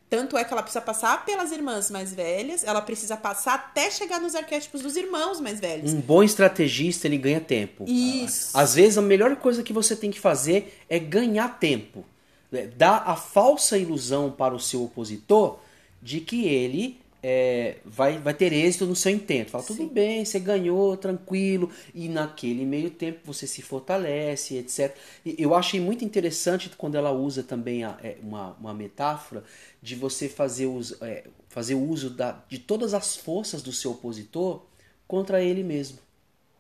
[0.10, 4.20] Tanto é que ela precisa passar pelas irmãs mais velhas, ela precisa passar até chegar
[4.20, 5.94] nos arquétipos dos irmãos mais velhos.
[5.94, 7.86] Um bom estrategista, ele ganha tempo.
[7.88, 8.58] Isso.
[8.58, 12.04] Às vezes, a melhor coisa que você tem que fazer é ganhar tempo.
[12.52, 15.60] É, Dar a falsa ilusão para o seu opositor
[16.02, 19.52] de que ele é, vai, vai ter êxito no seu intento.
[19.52, 19.88] Fala, tudo Sim.
[19.88, 21.70] bem, você ganhou, tranquilo.
[21.94, 25.00] E naquele meio tempo você se fortalece, etc.
[25.26, 29.44] E eu achei muito interessante quando ela usa também a- é, uma, uma metáfora
[29.82, 34.64] de você fazer, uso, é, fazer uso da, de todas as forças do seu opositor
[35.08, 36.00] contra ele mesmo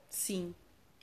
[0.09, 0.53] Sim.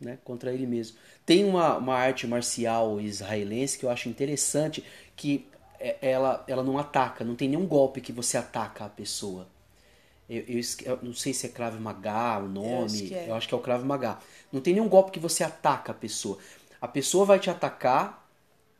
[0.00, 0.96] né, contra ele mesmo.
[1.26, 4.84] Tem uma, uma arte marcial israelense que eu acho interessante,
[5.16, 5.46] que
[5.78, 9.46] ela, ela não ataca, não tem nenhum golpe que você ataca a pessoa.
[10.28, 13.28] Eu, eu eu não sei se é Krav Maga o nome, acho que é.
[13.28, 14.18] eu acho que é o Krav Maga.
[14.52, 16.38] Não tem nenhum golpe que você ataca a pessoa.
[16.80, 18.28] A pessoa vai te atacar,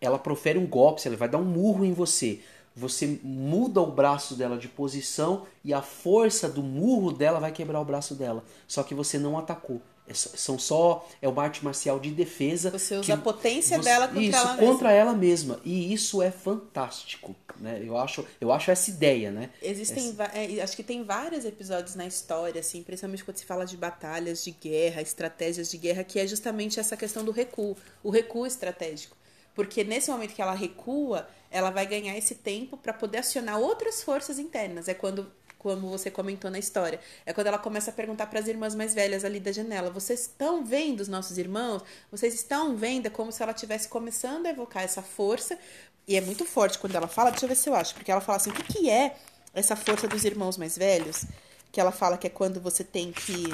[0.01, 2.41] ela profere um golpe, ela vai dar um murro em você.
[2.77, 7.81] Você muda o braço dela de posição e a força do murro dela vai quebrar
[7.81, 8.45] o braço dela.
[8.69, 9.83] Só que você não atacou.
[10.09, 12.71] É são só é uma arte marcial de defesa.
[12.71, 14.67] Você usa que a potência você- dela contra isso, ela mesma.
[14.73, 15.61] contra ela mesma.
[15.65, 17.83] E isso é fantástico, né?
[17.85, 19.51] Eu acho, eu acho essa ideia, né?
[19.63, 23.65] Existem, va- é, acho que tem vários episódios na história, assim, principalmente quando se fala
[23.67, 28.11] de batalhas de guerra, estratégias de guerra, que é justamente essa questão do recuo, o
[28.11, 29.17] recuo estratégico.
[29.55, 34.03] Porque nesse momento que ela recua, ela vai ganhar esse tempo para poder acionar outras
[34.03, 34.87] forças internas.
[34.89, 38.47] É quando, como você comentou na história, é quando ela começa a perguntar para as
[38.47, 41.83] irmãs mais velhas ali da janela: vocês estão vendo os nossos irmãos?
[42.11, 43.07] Vocês estão vendo?
[43.07, 45.59] É como se ela estivesse começando a evocar essa força.
[46.07, 48.21] E é muito forte quando ela fala, deixa eu ver se eu acho, porque ela
[48.21, 49.17] fala assim: o que, que é
[49.53, 51.25] essa força dos irmãos mais velhos?
[51.71, 53.45] Que ela fala que é quando você tem que.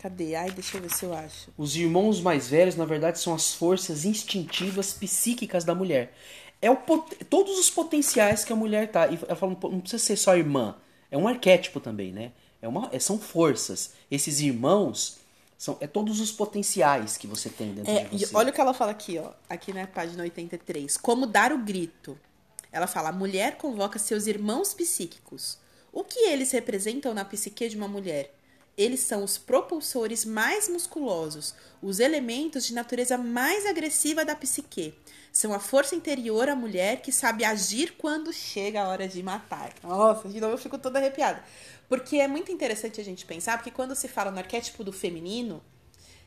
[0.00, 0.34] Cadê?
[0.34, 1.50] Ai, deixa eu ver se eu acho.
[1.56, 6.12] Os irmãos mais velhos, na verdade, são as forças instintivas psíquicas da mulher.
[6.60, 6.76] É o
[7.28, 9.06] todos os potenciais que a mulher tá.
[9.08, 10.74] E ela fala, não precisa ser só irmã.
[11.10, 12.32] É um arquétipo também, né?
[12.60, 13.92] É uma, é- são forças.
[14.10, 15.18] Esses irmãos
[15.58, 18.36] são é todos os potenciais que você tem dentro É, de e você.
[18.36, 19.32] olha o que ela fala aqui, ó.
[19.48, 20.96] Aqui na página 83.
[20.96, 22.18] Como dar o grito.
[22.72, 25.58] Ela fala: a mulher convoca seus irmãos psíquicos.
[25.92, 28.34] O que eles representam na psique de uma mulher?
[28.76, 34.94] Eles são os propulsores mais musculosos, os elementos de natureza mais agressiva da psique.
[35.32, 39.72] São a força interior à mulher que sabe agir quando chega a hora de matar.
[39.82, 41.42] Nossa, de novo eu fico toda arrepiada.
[41.88, 45.62] Porque é muito interessante a gente pensar, porque quando se fala no arquétipo do feminino,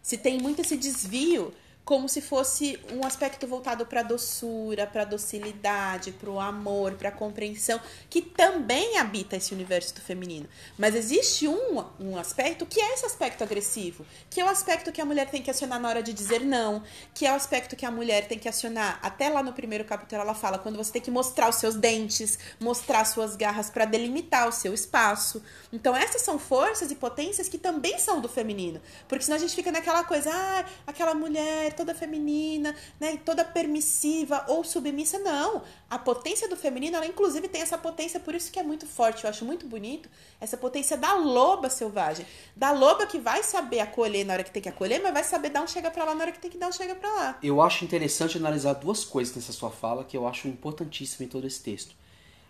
[0.02, 1.54] se tem muito esse desvio
[1.90, 7.12] como se fosse um aspecto voltado para doçura, para docilidade, para o amor, para a
[7.12, 10.48] compreensão, que também habita esse universo do feminino.
[10.78, 15.02] Mas existe um, um aspecto que é esse aspecto agressivo, que é o aspecto que
[15.02, 17.88] a mulher tem que acionar na hora de dizer não, que é o aspecto que
[17.88, 19.00] a mulher tem que acionar.
[19.02, 22.38] Até lá no primeiro capítulo ela fala quando você tem que mostrar os seus dentes,
[22.60, 25.42] mostrar suas garras para delimitar o seu espaço.
[25.74, 29.56] Então essas são forças e potências que também são do feminino, porque senão a gente
[29.56, 35.18] fica naquela coisa, ah, aquela mulher toda feminina, né, toda permissiva ou submissa.
[35.20, 38.86] Não, a potência do feminino, ela inclusive tem essa potência, por isso que é muito
[38.86, 40.10] forte, eu acho muito bonito,
[40.42, 44.62] essa potência da loba selvagem, da loba que vai saber acolher na hora que tem
[44.62, 46.58] que acolher, mas vai saber dar um chega pra lá na hora que tem que
[46.58, 47.40] dar um chega pra lá.
[47.42, 51.48] Eu acho interessante analisar duas coisas nessa sua fala que eu acho importantíssima em todo
[51.48, 51.96] esse texto.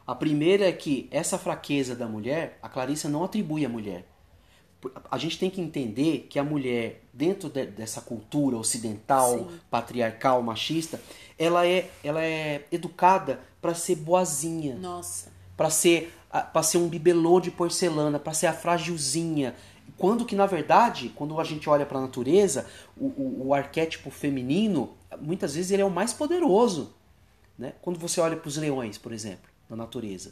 [0.08, 4.09] A primeira é que essa fraqueza da mulher, a Clarissa não atribui à mulher.
[5.12, 9.60] A gente tem que entender que a mulher, dentro de- dessa cultura ocidental, Sim.
[9.70, 11.02] patriarcal, machista,
[11.38, 15.32] ela é, ela é educada para ser boazinha, Nossa.
[15.58, 16.14] para ser
[16.54, 19.56] para ser um bibelô de porcelana, para ser a frágilzinha.
[19.98, 24.12] Quando que na verdade, quando a gente olha para a natureza, o, o, o arquétipo
[24.12, 26.94] feminino, muitas vezes ele é o mais poderoso,
[27.58, 27.74] né?
[27.82, 30.32] Quando você olha para os leões, por exemplo, na natureza.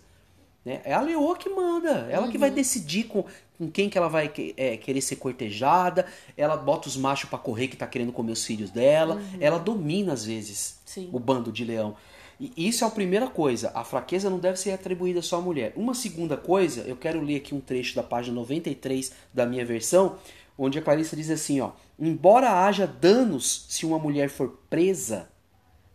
[0.64, 0.82] Né?
[0.84, 2.32] É a leoa que manda, ela uhum.
[2.32, 3.26] que vai decidir com,
[3.58, 6.06] com quem que ela vai é, querer ser cortejada,
[6.36, 9.38] ela bota os machos para correr que tá querendo comer os filhos dela, uhum.
[9.40, 11.10] ela domina às vezes Sim.
[11.12, 11.96] o bando de leão.
[12.40, 15.74] E isso é a primeira coisa, a fraqueza não deve ser atribuída só à mulher.
[15.76, 20.18] Uma segunda coisa, eu quero ler aqui um trecho da página 93 da minha versão,
[20.56, 25.30] onde a Clarissa diz assim, ó: "Embora haja danos se uma mulher for presa,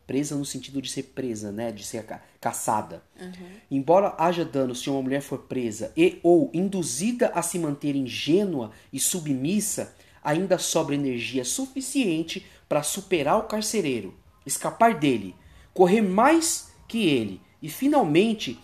[0.07, 3.03] presa no sentido de ser presa, né, de ser ca caçada.
[3.21, 3.49] Uhum.
[3.71, 8.73] Embora haja dano se uma mulher for presa e ou induzida a se manter ingênua
[8.93, 15.35] e submissa, ainda sobra energia suficiente para superar o carcereiro, escapar dele,
[15.73, 18.59] correr mais que ele e finalmente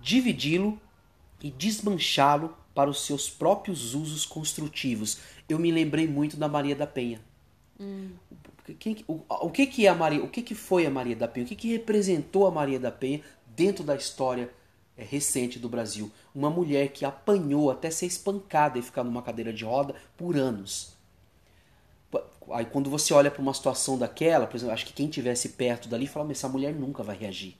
[0.00, 0.80] dividi-lo
[1.42, 5.18] e desmanchá-lo para os seus próprios usos construtivos.
[5.48, 7.20] Eu me lembrei muito da Maria da Penha.
[7.80, 8.10] Hum.
[8.74, 10.22] Quem, o, o, que, que é a Maria?
[10.22, 11.44] O que, que foi a Maria da Penha?
[11.46, 14.50] O que, que representou a Maria da Penha dentro da história
[14.96, 16.10] é, recente do Brasil?
[16.34, 20.96] Uma mulher que apanhou até ser espancada e ficar numa cadeira de roda por anos.
[22.50, 25.88] Aí quando você olha para uma situação daquela, por exemplo, acho que quem tivesse perto
[25.88, 27.56] dali fala, mas essa mulher nunca vai reagir.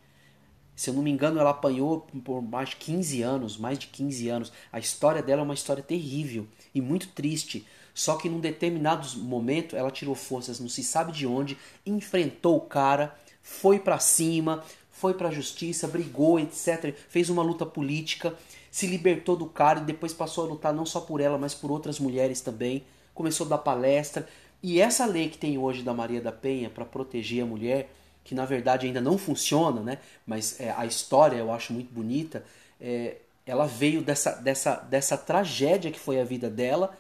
[0.77, 4.29] Se eu não me engano, ela apanhou por mais de 15 anos, mais de 15
[4.29, 4.53] anos.
[4.71, 7.67] A história dela é uma história terrível e muito triste.
[7.97, 12.61] Só que num determinado momento ela tirou forças, não se sabe de onde, enfrentou o
[12.61, 16.95] cara, foi para cima, foi para a justiça, brigou, etc.
[17.09, 18.35] Fez uma luta política,
[18.71, 21.71] se libertou do cara e depois passou a lutar não só por ela, mas por
[21.71, 22.85] outras mulheres também.
[23.15, 24.29] Começou a dar palestra.
[24.63, 27.91] E essa lei que tem hoje da Maria da Penha para proteger a mulher,
[28.23, 29.99] que na verdade ainda não funciona, né?
[30.27, 32.45] mas é, a história eu acho muito bonita,
[32.79, 33.17] é,
[33.47, 36.95] ela veio dessa, dessa, dessa tragédia que foi a vida dela?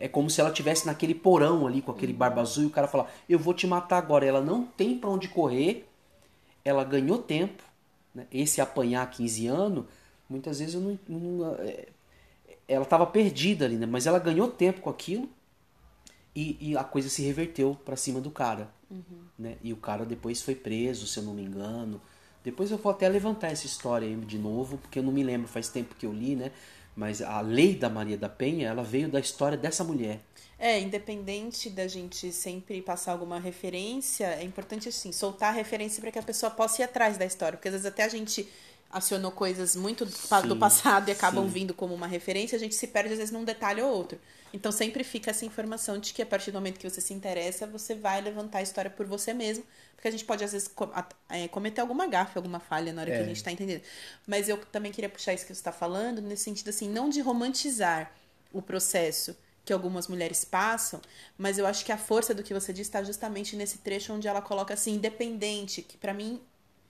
[0.00, 2.88] É como se ela tivesse naquele porão ali com aquele barba azul e o cara
[2.88, 4.26] falar: Eu vou te matar agora.
[4.26, 5.88] Ela não tem para onde correr,
[6.64, 7.62] ela ganhou tempo.
[8.14, 8.26] Né?
[8.32, 9.84] Esse apanhar 15 anos,
[10.28, 11.88] muitas vezes eu não, não é,
[12.68, 13.86] ela estava perdida ali, né?
[13.86, 15.28] mas ela ganhou tempo com aquilo
[16.36, 18.70] e, e a coisa se reverteu para cima do cara.
[18.90, 19.02] Uhum.
[19.38, 19.56] Né?
[19.62, 22.00] E o cara depois foi preso, se eu não me engano.
[22.44, 25.48] Depois eu vou até levantar essa história aí de novo, porque eu não me lembro,
[25.48, 26.52] faz tempo que eu li, né?
[26.98, 30.18] Mas a lei da Maria da Penha, ela veio da história dessa mulher.
[30.58, 36.10] É, independente da gente sempre passar alguma referência, é importante assim, soltar a referência para
[36.10, 38.48] que a pessoa possa ir atrás da história, porque às vezes até a gente
[38.90, 41.50] acionou coisas muito sim, do passado e acabam sim.
[41.50, 44.18] vindo como uma referência, a gente se perde às vezes num detalhe ou outro.
[44.52, 47.66] Então sempre fica essa informação de que a partir do momento que você se interessa,
[47.66, 49.64] você vai levantar a história por você mesmo,
[49.94, 50.70] porque a gente pode às vezes
[51.28, 53.14] é, cometer alguma gafe, alguma falha na hora é.
[53.14, 53.28] que a é.
[53.28, 53.82] gente está entendendo.
[54.26, 57.20] Mas eu também queria puxar isso que você está falando, nesse sentido assim, não de
[57.20, 58.12] romantizar
[58.52, 59.36] o processo
[59.66, 60.98] que algumas mulheres passam,
[61.36, 64.26] mas eu acho que a força do que você diz está justamente nesse trecho onde
[64.26, 66.40] ela coloca assim, independente, que para mim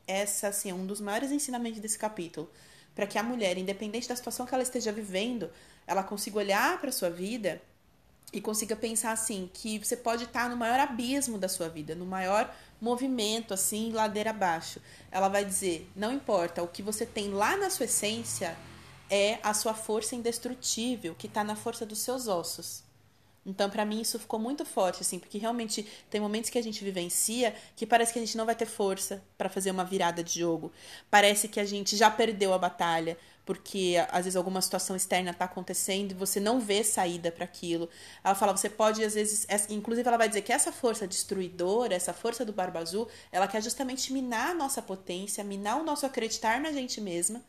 [0.09, 2.51] essa assim, é um dos maiores ensinamentos desse capítulo,
[2.95, 5.51] para que a mulher, independente da situação que ela esteja vivendo,
[5.87, 7.63] ela consiga olhar para sua vida
[8.33, 12.05] e consiga pensar assim que você pode estar no maior abismo da sua vida, no
[12.05, 14.81] maior movimento assim, ladeira abaixo.
[15.11, 18.57] Ela vai dizer: "Não importa, o que você tem lá na sua essência
[19.11, 22.83] é a sua força indestrutível, que está na força dos seus ossos.
[23.49, 26.85] Então, para mim, isso ficou muito forte, assim, porque realmente tem momentos que a gente
[26.85, 30.41] vivencia que parece que a gente não vai ter força para fazer uma virada de
[30.41, 30.71] jogo.
[31.11, 35.47] Parece que a gente já perdeu a batalha, porque às vezes alguma situação externa está
[35.47, 37.89] acontecendo e você não vê saída para aquilo.
[38.23, 42.13] Ela fala, você pode às vezes, inclusive ela vai dizer que essa força destruidora, essa
[42.13, 46.61] força do Barba Azul, ela quer justamente minar a nossa potência, minar o nosso acreditar
[46.61, 47.43] na gente mesma.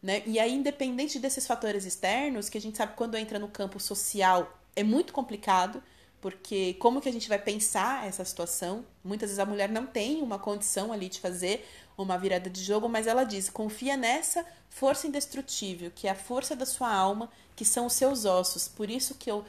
[0.00, 0.22] Né?
[0.24, 4.61] E aí, independente desses fatores externos, que a gente sabe quando entra no campo social
[4.74, 5.82] é muito complicado,
[6.20, 8.84] porque como que a gente vai pensar essa situação?
[9.02, 11.68] Muitas vezes a mulher não tem uma condição ali de fazer
[11.98, 16.54] uma virada de jogo, mas ela diz: confia nessa força indestrutível, que é a força
[16.54, 18.68] da sua alma, que são os seus ossos.
[18.68, 19.44] Por isso que eu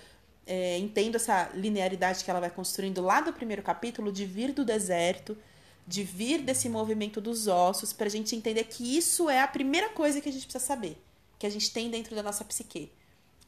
[0.48, 4.66] é, entendo essa linearidade que ela vai construindo lá do primeiro capítulo, de vir do
[4.66, 5.38] deserto,
[5.88, 9.90] de vir desse movimento dos ossos, para a gente entender que isso é a primeira
[9.90, 10.98] coisa que a gente precisa saber,
[11.38, 12.92] que a gente tem dentro da nossa psique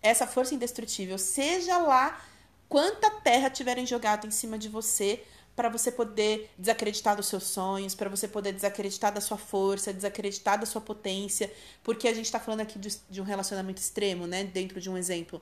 [0.05, 2.21] essa força indestrutível, seja lá
[2.69, 5.23] quanta terra tiverem jogado em cima de você
[5.55, 10.59] para você poder desacreditar dos seus sonhos, para você poder desacreditar da sua força, desacreditar
[10.59, 11.51] da sua potência,
[11.81, 14.43] porque a gente está falando aqui de, de um relacionamento extremo, né?
[14.43, 15.41] Dentro de um exemplo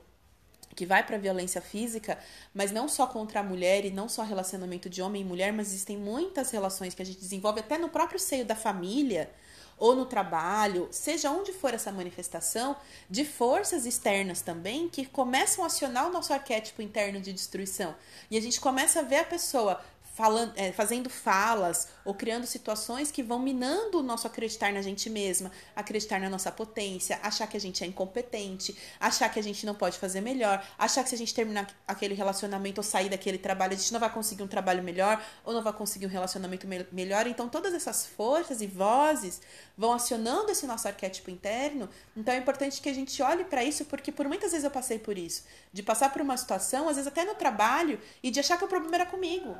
[0.74, 2.18] que vai para violência física,
[2.52, 5.68] mas não só contra a mulher e não só relacionamento de homem e mulher, mas
[5.68, 9.30] existem muitas relações que a gente desenvolve até no próprio seio da família,
[9.78, 12.76] ou no trabalho, seja onde for essa manifestação,
[13.08, 17.94] de forças externas também que começam a acionar o nosso arquétipo interno de destruição.
[18.30, 19.80] E a gente começa a ver a pessoa
[20.14, 25.10] falando, é, fazendo falas ou criando situações que vão minando o nosso acreditar na gente
[25.10, 29.66] mesma, acreditar na nossa potência, achar que a gente é incompetente, achar que a gente
[29.66, 33.38] não pode fazer melhor, achar que se a gente terminar aquele relacionamento ou sair daquele
[33.38, 36.66] trabalho, a gente não vai conseguir um trabalho melhor ou não vai conseguir um relacionamento
[36.68, 37.26] me melhor.
[37.26, 39.40] Então, todas essas forças e vozes
[39.76, 41.88] vão acionando esse nosso arquétipo interno.
[42.16, 44.98] Então, é importante que a gente olhe para isso, porque por muitas vezes eu passei
[44.98, 45.42] por isso,
[45.72, 48.68] de passar por uma situação, às vezes até no trabalho, e de achar que o
[48.68, 49.56] problema era comigo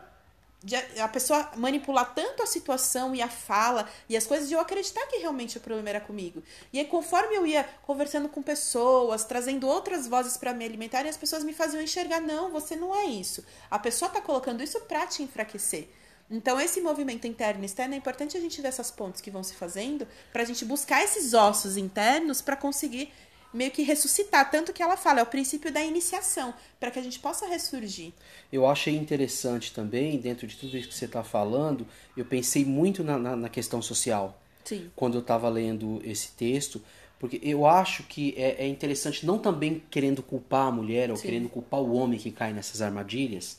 [0.64, 4.60] de a pessoa manipular tanto a situação e a fala e as coisas de eu
[4.60, 6.42] acreditar que realmente o problema era comigo.
[6.72, 11.18] E aí, conforme eu ia conversando com pessoas, trazendo outras vozes para me alimentarem, as
[11.18, 13.44] pessoas me faziam enxergar: não, você não é isso.
[13.70, 15.90] A pessoa tá colocando isso para te enfraquecer.
[16.30, 19.42] Então, esse movimento interno e externo é importante a gente ver essas pontes que vão
[19.42, 23.12] se fazendo para a gente buscar esses ossos internos para conseguir
[23.54, 24.50] meio que ressuscitar.
[24.50, 28.12] Tanto que ela fala, é o princípio da iniciação, para que a gente possa ressurgir.
[28.52, 31.86] Eu achei interessante também, dentro de tudo isso que você está falando,
[32.16, 34.38] eu pensei muito na, na, na questão social.
[34.64, 34.90] Sim.
[34.96, 36.82] Quando eu estava lendo esse texto,
[37.18, 41.22] porque eu acho que é, é, interessante, não também querendo culpar a mulher ou Sim.
[41.22, 43.58] querendo culpar o homem que cai nessas armadilhas.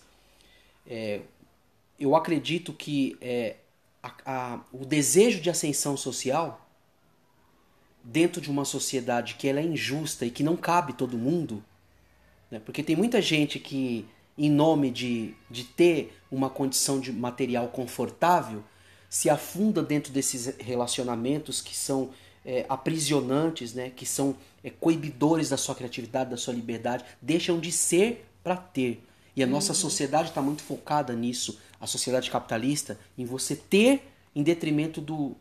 [0.85, 1.21] É,
[1.99, 3.55] eu acredito que é,
[4.03, 6.64] a, a, o desejo de ascensão social
[8.05, 11.63] dentro de uma sociedade que ela é injusta e que não cabe todo mundo,
[12.51, 12.61] né?
[12.63, 14.05] porque tem muita gente que,
[14.37, 18.63] em nome de, de ter uma condição de material confortável,
[19.09, 22.11] se afunda dentro desses relacionamentos que são
[22.45, 23.89] é, aprisionantes, né?
[23.89, 29.01] que são é, coibidores da sua criatividade, da sua liberdade, deixam de ser para ter.
[29.35, 29.79] E a nossa uhum.
[29.79, 35.35] sociedade está muito focada nisso, a sociedade capitalista, em você ter em detrimento do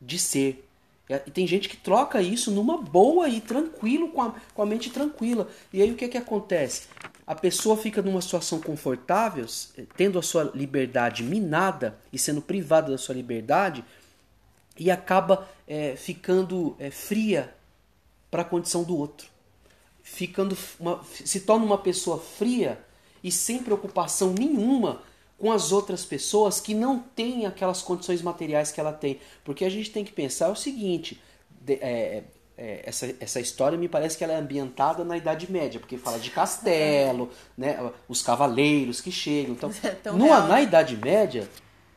[0.00, 0.65] de ser.
[1.08, 4.66] É, e tem gente que troca isso numa boa e tranquilo, com a, com a
[4.66, 5.48] mente tranquila.
[5.72, 6.88] E aí o que, que acontece?
[7.26, 9.46] A pessoa fica numa situação confortável,
[9.76, 13.84] eh, tendo a sua liberdade minada e sendo privada da sua liberdade,
[14.78, 17.54] e acaba é, ficando é, fria
[18.30, 19.28] para a condição do outro.
[20.02, 22.78] Ficando uma, se torna uma pessoa fria
[23.24, 25.02] e sem preocupação nenhuma
[25.38, 29.20] com as outras pessoas que não têm aquelas condições materiais que ela tem.
[29.44, 31.20] Porque a gente tem que pensar o seguinte:
[31.60, 32.24] de, é,
[32.58, 36.18] é, essa, essa história me parece que ela é ambientada na Idade Média, porque fala
[36.18, 37.78] de castelo, né,
[38.08, 39.52] os cavaleiros que chegam.
[39.52, 40.62] Então, é no, na né?
[40.62, 41.48] Idade Média,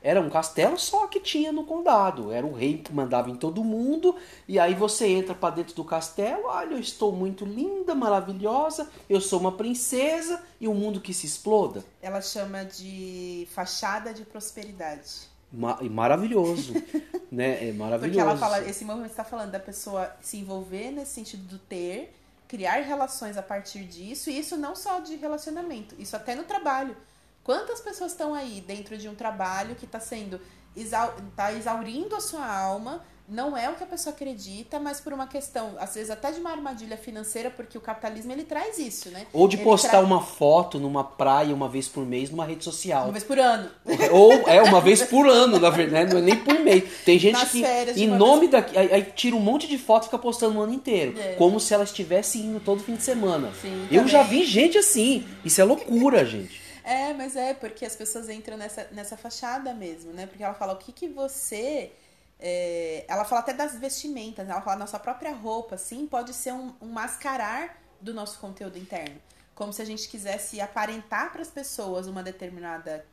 [0.02, 2.32] era um castelo só que tinha no condado.
[2.32, 4.16] Era o rei que mandava em todo mundo.
[4.48, 6.46] E aí você entra para dentro do castelo.
[6.46, 8.90] Olha, eu estou muito linda, maravilhosa.
[9.10, 10.42] Eu sou uma princesa.
[10.60, 11.84] E o mundo que se exploda.
[12.02, 15.30] Ela chama de fachada de prosperidade.
[15.52, 16.74] Ma maravilhoso.
[17.30, 17.70] né?
[17.70, 18.00] É maravilhoso.
[18.00, 22.14] Porque ela fala, esse movimento está falando da pessoa se envolver nesse sentido do ter,
[22.48, 24.30] criar relações a partir disso.
[24.30, 26.96] E isso não só de relacionamento, isso até no trabalho.
[27.44, 30.40] Quantas pessoas estão aí dentro de um trabalho que está sendo
[30.76, 35.14] exau tá exaurindo a sua alma, não é o que a pessoa acredita, mas por
[35.14, 39.10] uma questão, às vezes até de uma armadilha financeira, porque o capitalismo ele traz isso,
[39.10, 39.28] né?
[39.32, 40.00] Ou de ele postar tra...
[40.00, 43.04] uma foto numa praia uma vez por mês numa rede social.
[43.04, 43.70] Uma vez por ano.
[44.12, 46.84] Ou é uma vez por ano, na verdade, não é nem por mês.
[47.06, 47.64] Tem gente Nas que
[47.96, 48.52] em nome vez...
[48.52, 51.34] da aí, aí, tira um monte de foto e fica postando o ano inteiro, é.
[51.34, 53.52] como se ela estivesse indo todo fim de semana.
[53.62, 54.08] Sim, Eu também.
[54.08, 55.24] já vi gente assim.
[55.46, 56.69] Isso é loucura, gente.
[56.90, 60.26] É, mas é porque as pessoas entram nessa, nessa fachada mesmo, né?
[60.26, 61.92] Porque ela fala o que, que você.
[62.40, 63.06] É...
[63.08, 64.54] ela fala até das vestimentas, né?
[64.54, 69.22] ela fala nossa própria roupa, assim, pode ser um, um mascarar do nosso conteúdo interno.
[69.54, 73.06] Como se a gente quisesse aparentar para as pessoas uma determinada.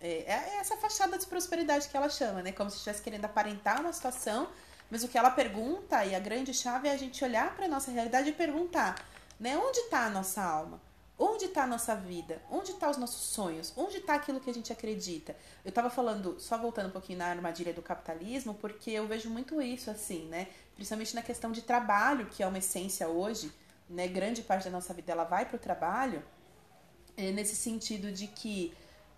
[0.00, 2.52] É, é essa fachada de prosperidade que ela chama, né?
[2.52, 4.48] Como se estivesse querendo aparentar uma situação,
[4.88, 7.90] mas o que ela pergunta, e a grande chave é a gente olhar para nossa
[7.90, 8.94] realidade e perguntar,
[9.40, 9.58] né?
[9.58, 10.87] Onde está a nossa alma?
[11.18, 12.40] Onde está a nossa vida?
[12.48, 13.72] Onde estão tá os nossos sonhos?
[13.76, 15.34] Onde está aquilo que a gente acredita?
[15.64, 19.60] Eu estava falando, só voltando um pouquinho na armadilha do capitalismo, porque eu vejo muito
[19.60, 20.46] isso assim, né?
[20.76, 23.52] Principalmente na questão de trabalho, que é uma essência hoje,
[23.90, 24.06] né?
[24.06, 26.22] Grande parte da nossa vida ela vai para o trabalho,
[27.16, 28.72] é nesse sentido de que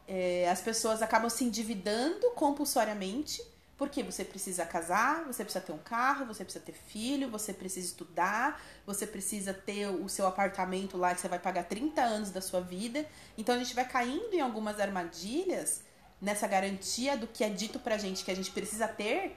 [0.09, 3.43] é, as pessoas acabam se endividando compulsoriamente
[3.81, 7.87] porque você precisa casar, você precisa ter um carro, você precisa ter filho, você precisa
[7.87, 12.43] estudar, você precisa ter o seu apartamento lá que você vai pagar 30 anos da
[12.43, 13.07] sua vida.
[13.39, 15.81] Então a gente vai caindo em algumas armadilhas
[16.21, 19.35] nessa garantia do que é dito pra gente que a gente precisa ter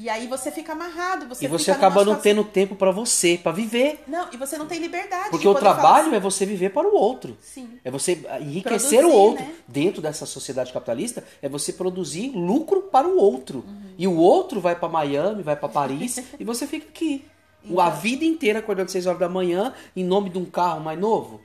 [0.00, 1.28] e aí você fica amarrado.
[1.28, 4.02] Você e você acaba não tendo tempo para você, para viver.
[4.08, 5.28] Não, e você não tem liberdade.
[5.28, 6.16] Porque o trabalho assim.
[6.16, 7.36] é você viver para o outro.
[7.42, 7.78] Sim.
[7.84, 9.44] É você enriquecer produzir, o outro.
[9.44, 9.54] Né?
[9.68, 13.58] Dentro dessa sociedade capitalista, é você produzir lucro para o outro.
[13.58, 13.94] Uhum.
[13.98, 17.26] E o outro vai para Miami, vai para Paris, e você fica aqui.
[17.62, 20.80] Então, a vida inteira acordando às 6 horas da manhã, em nome de um carro
[20.80, 21.42] mais novo.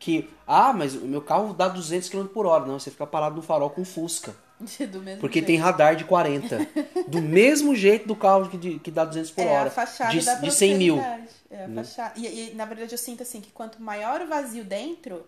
[0.00, 2.66] que, ah, mas o meu carro dá 200 km por hora.
[2.66, 4.34] Não, você fica parado no farol com Fusca.
[5.20, 5.46] Porque jeito.
[5.46, 6.58] tem radar de 40.
[7.08, 9.68] do mesmo jeito do carro que, de- que dá 200 por é hora.
[9.68, 10.96] a fachada de, da de 100 mil.
[10.96, 11.28] Né?
[11.50, 12.12] É a fachada.
[12.16, 15.26] E, e, na verdade eu sinto assim que quanto maior o vazio dentro,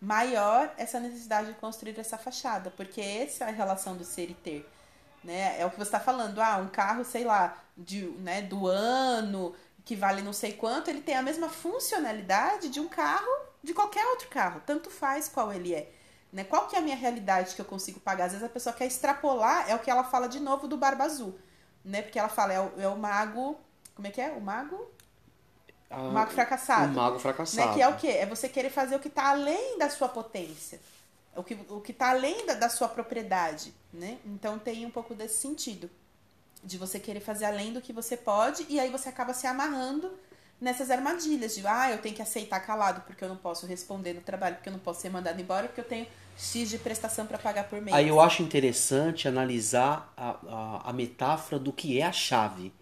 [0.00, 4.34] maior essa necessidade de construir essa fachada, porque essa é a relação do ser e
[4.34, 4.68] ter,
[5.22, 5.60] né?
[5.60, 9.54] É o que você está falando, ah, um carro, sei lá, de, né, do ano
[9.84, 13.30] que vale não sei quanto, ele tem a mesma funcionalidade de um carro,
[13.62, 15.90] de qualquer outro carro, tanto faz qual ele é.
[16.32, 16.44] Né?
[16.44, 18.26] Qual que é a minha realidade que eu consigo pagar?
[18.26, 21.04] Às vezes a pessoa quer extrapolar, é o que ela fala de novo do Barba
[21.04, 21.38] Azul,
[21.84, 22.02] né?
[22.02, 23.58] Porque ela fala, é o, é o mago,
[23.94, 24.30] como é que é?
[24.30, 24.88] O mago?
[25.90, 26.92] Ah, O mago fracassado.
[26.92, 27.68] O mago fracassado.
[27.68, 27.74] Né?
[27.74, 28.08] Que é o quê?
[28.08, 30.80] É você querer fazer o que está além da sua potência.
[31.34, 34.18] O que, o que tá além da, da sua propriedade, né?
[34.24, 35.90] Então tem um pouco desse sentido.
[36.62, 40.12] De você querer fazer além do que você pode e aí você acaba se amarrando
[40.60, 44.20] nessas armadilhas de, ah, eu tenho que aceitar calado porque eu não posso responder no
[44.20, 46.06] trabalho, porque eu não posso ser mandado embora, porque eu tenho
[46.36, 47.96] X de prestação para pagar por mês.
[47.96, 52.72] Aí eu acho interessante analisar a, a, a metáfora do que é a chave.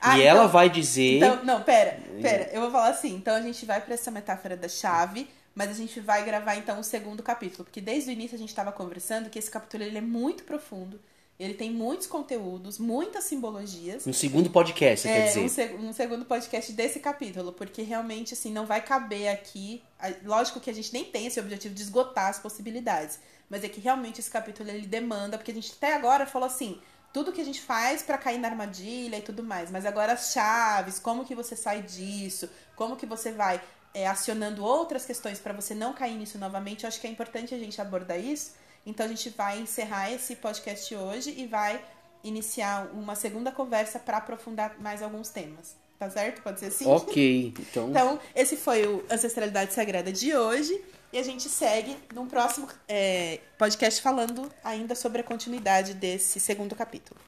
[0.00, 1.16] Ah, e então- ela vai dizer.
[1.16, 3.14] Então, não, pera, pera, eu vou falar assim.
[3.14, 6.78] Então a gente vai pra essa metáfora da chave, mas a gente vai gravar então
[6.78, 9.98] o segundo capítulo, porque desde o início a gente estava conversando que esse capítulo ele
[9.98, 11.00] é muito profundo,
[11.38, 14.06] ele tem muitos conteúdos, muitas simbologias.
[14.06, 15.40] Um segundo podcast, você quer É, dizer?
[15.40, 19.82] um, seg- um segundo podcast desse capítulo, porque realmente, assim, não vai caber aqui.
[20.24, 23.80] Lógico que a gente nem tem esse objetivo de esgotar as possibilidades, mas é que
[23.80, 26.80] realmente esse capítulo ele demanda, porque a gente até agora falou assim,
[27.12, 30.32] tudo que a gente faz pra cair na armadilha e tudo mais, mas agora as
[30.32, 33.60] chaves, como que você sai disso, como que você vai
[33.94, 37.54] é, acionando outras questões pra você não cair nisso novamente, eu acho que é importante
[37.54, 38.52] a gente abordar isso.
[38.86, 41.82] Então a gente vai encerrar esse podcast hoje e vai
[42.22, 45.76] iniciar uma segunda conversa para aprofundar mais alguns temas.
[45.98, 46.42] Tá certo?
[46.42, 46.86] Pode ser assim?
[46.90, 47.90] Ok, então.
[47.90, 50.80] Então, esse foi o Ancestralidade Sagrada de hoje.
[51.12, 56.76] E a gente segue num próximo é, podcast falando ainda sobre a continuidade desse segundo
[56.76, 57.18] capítulo.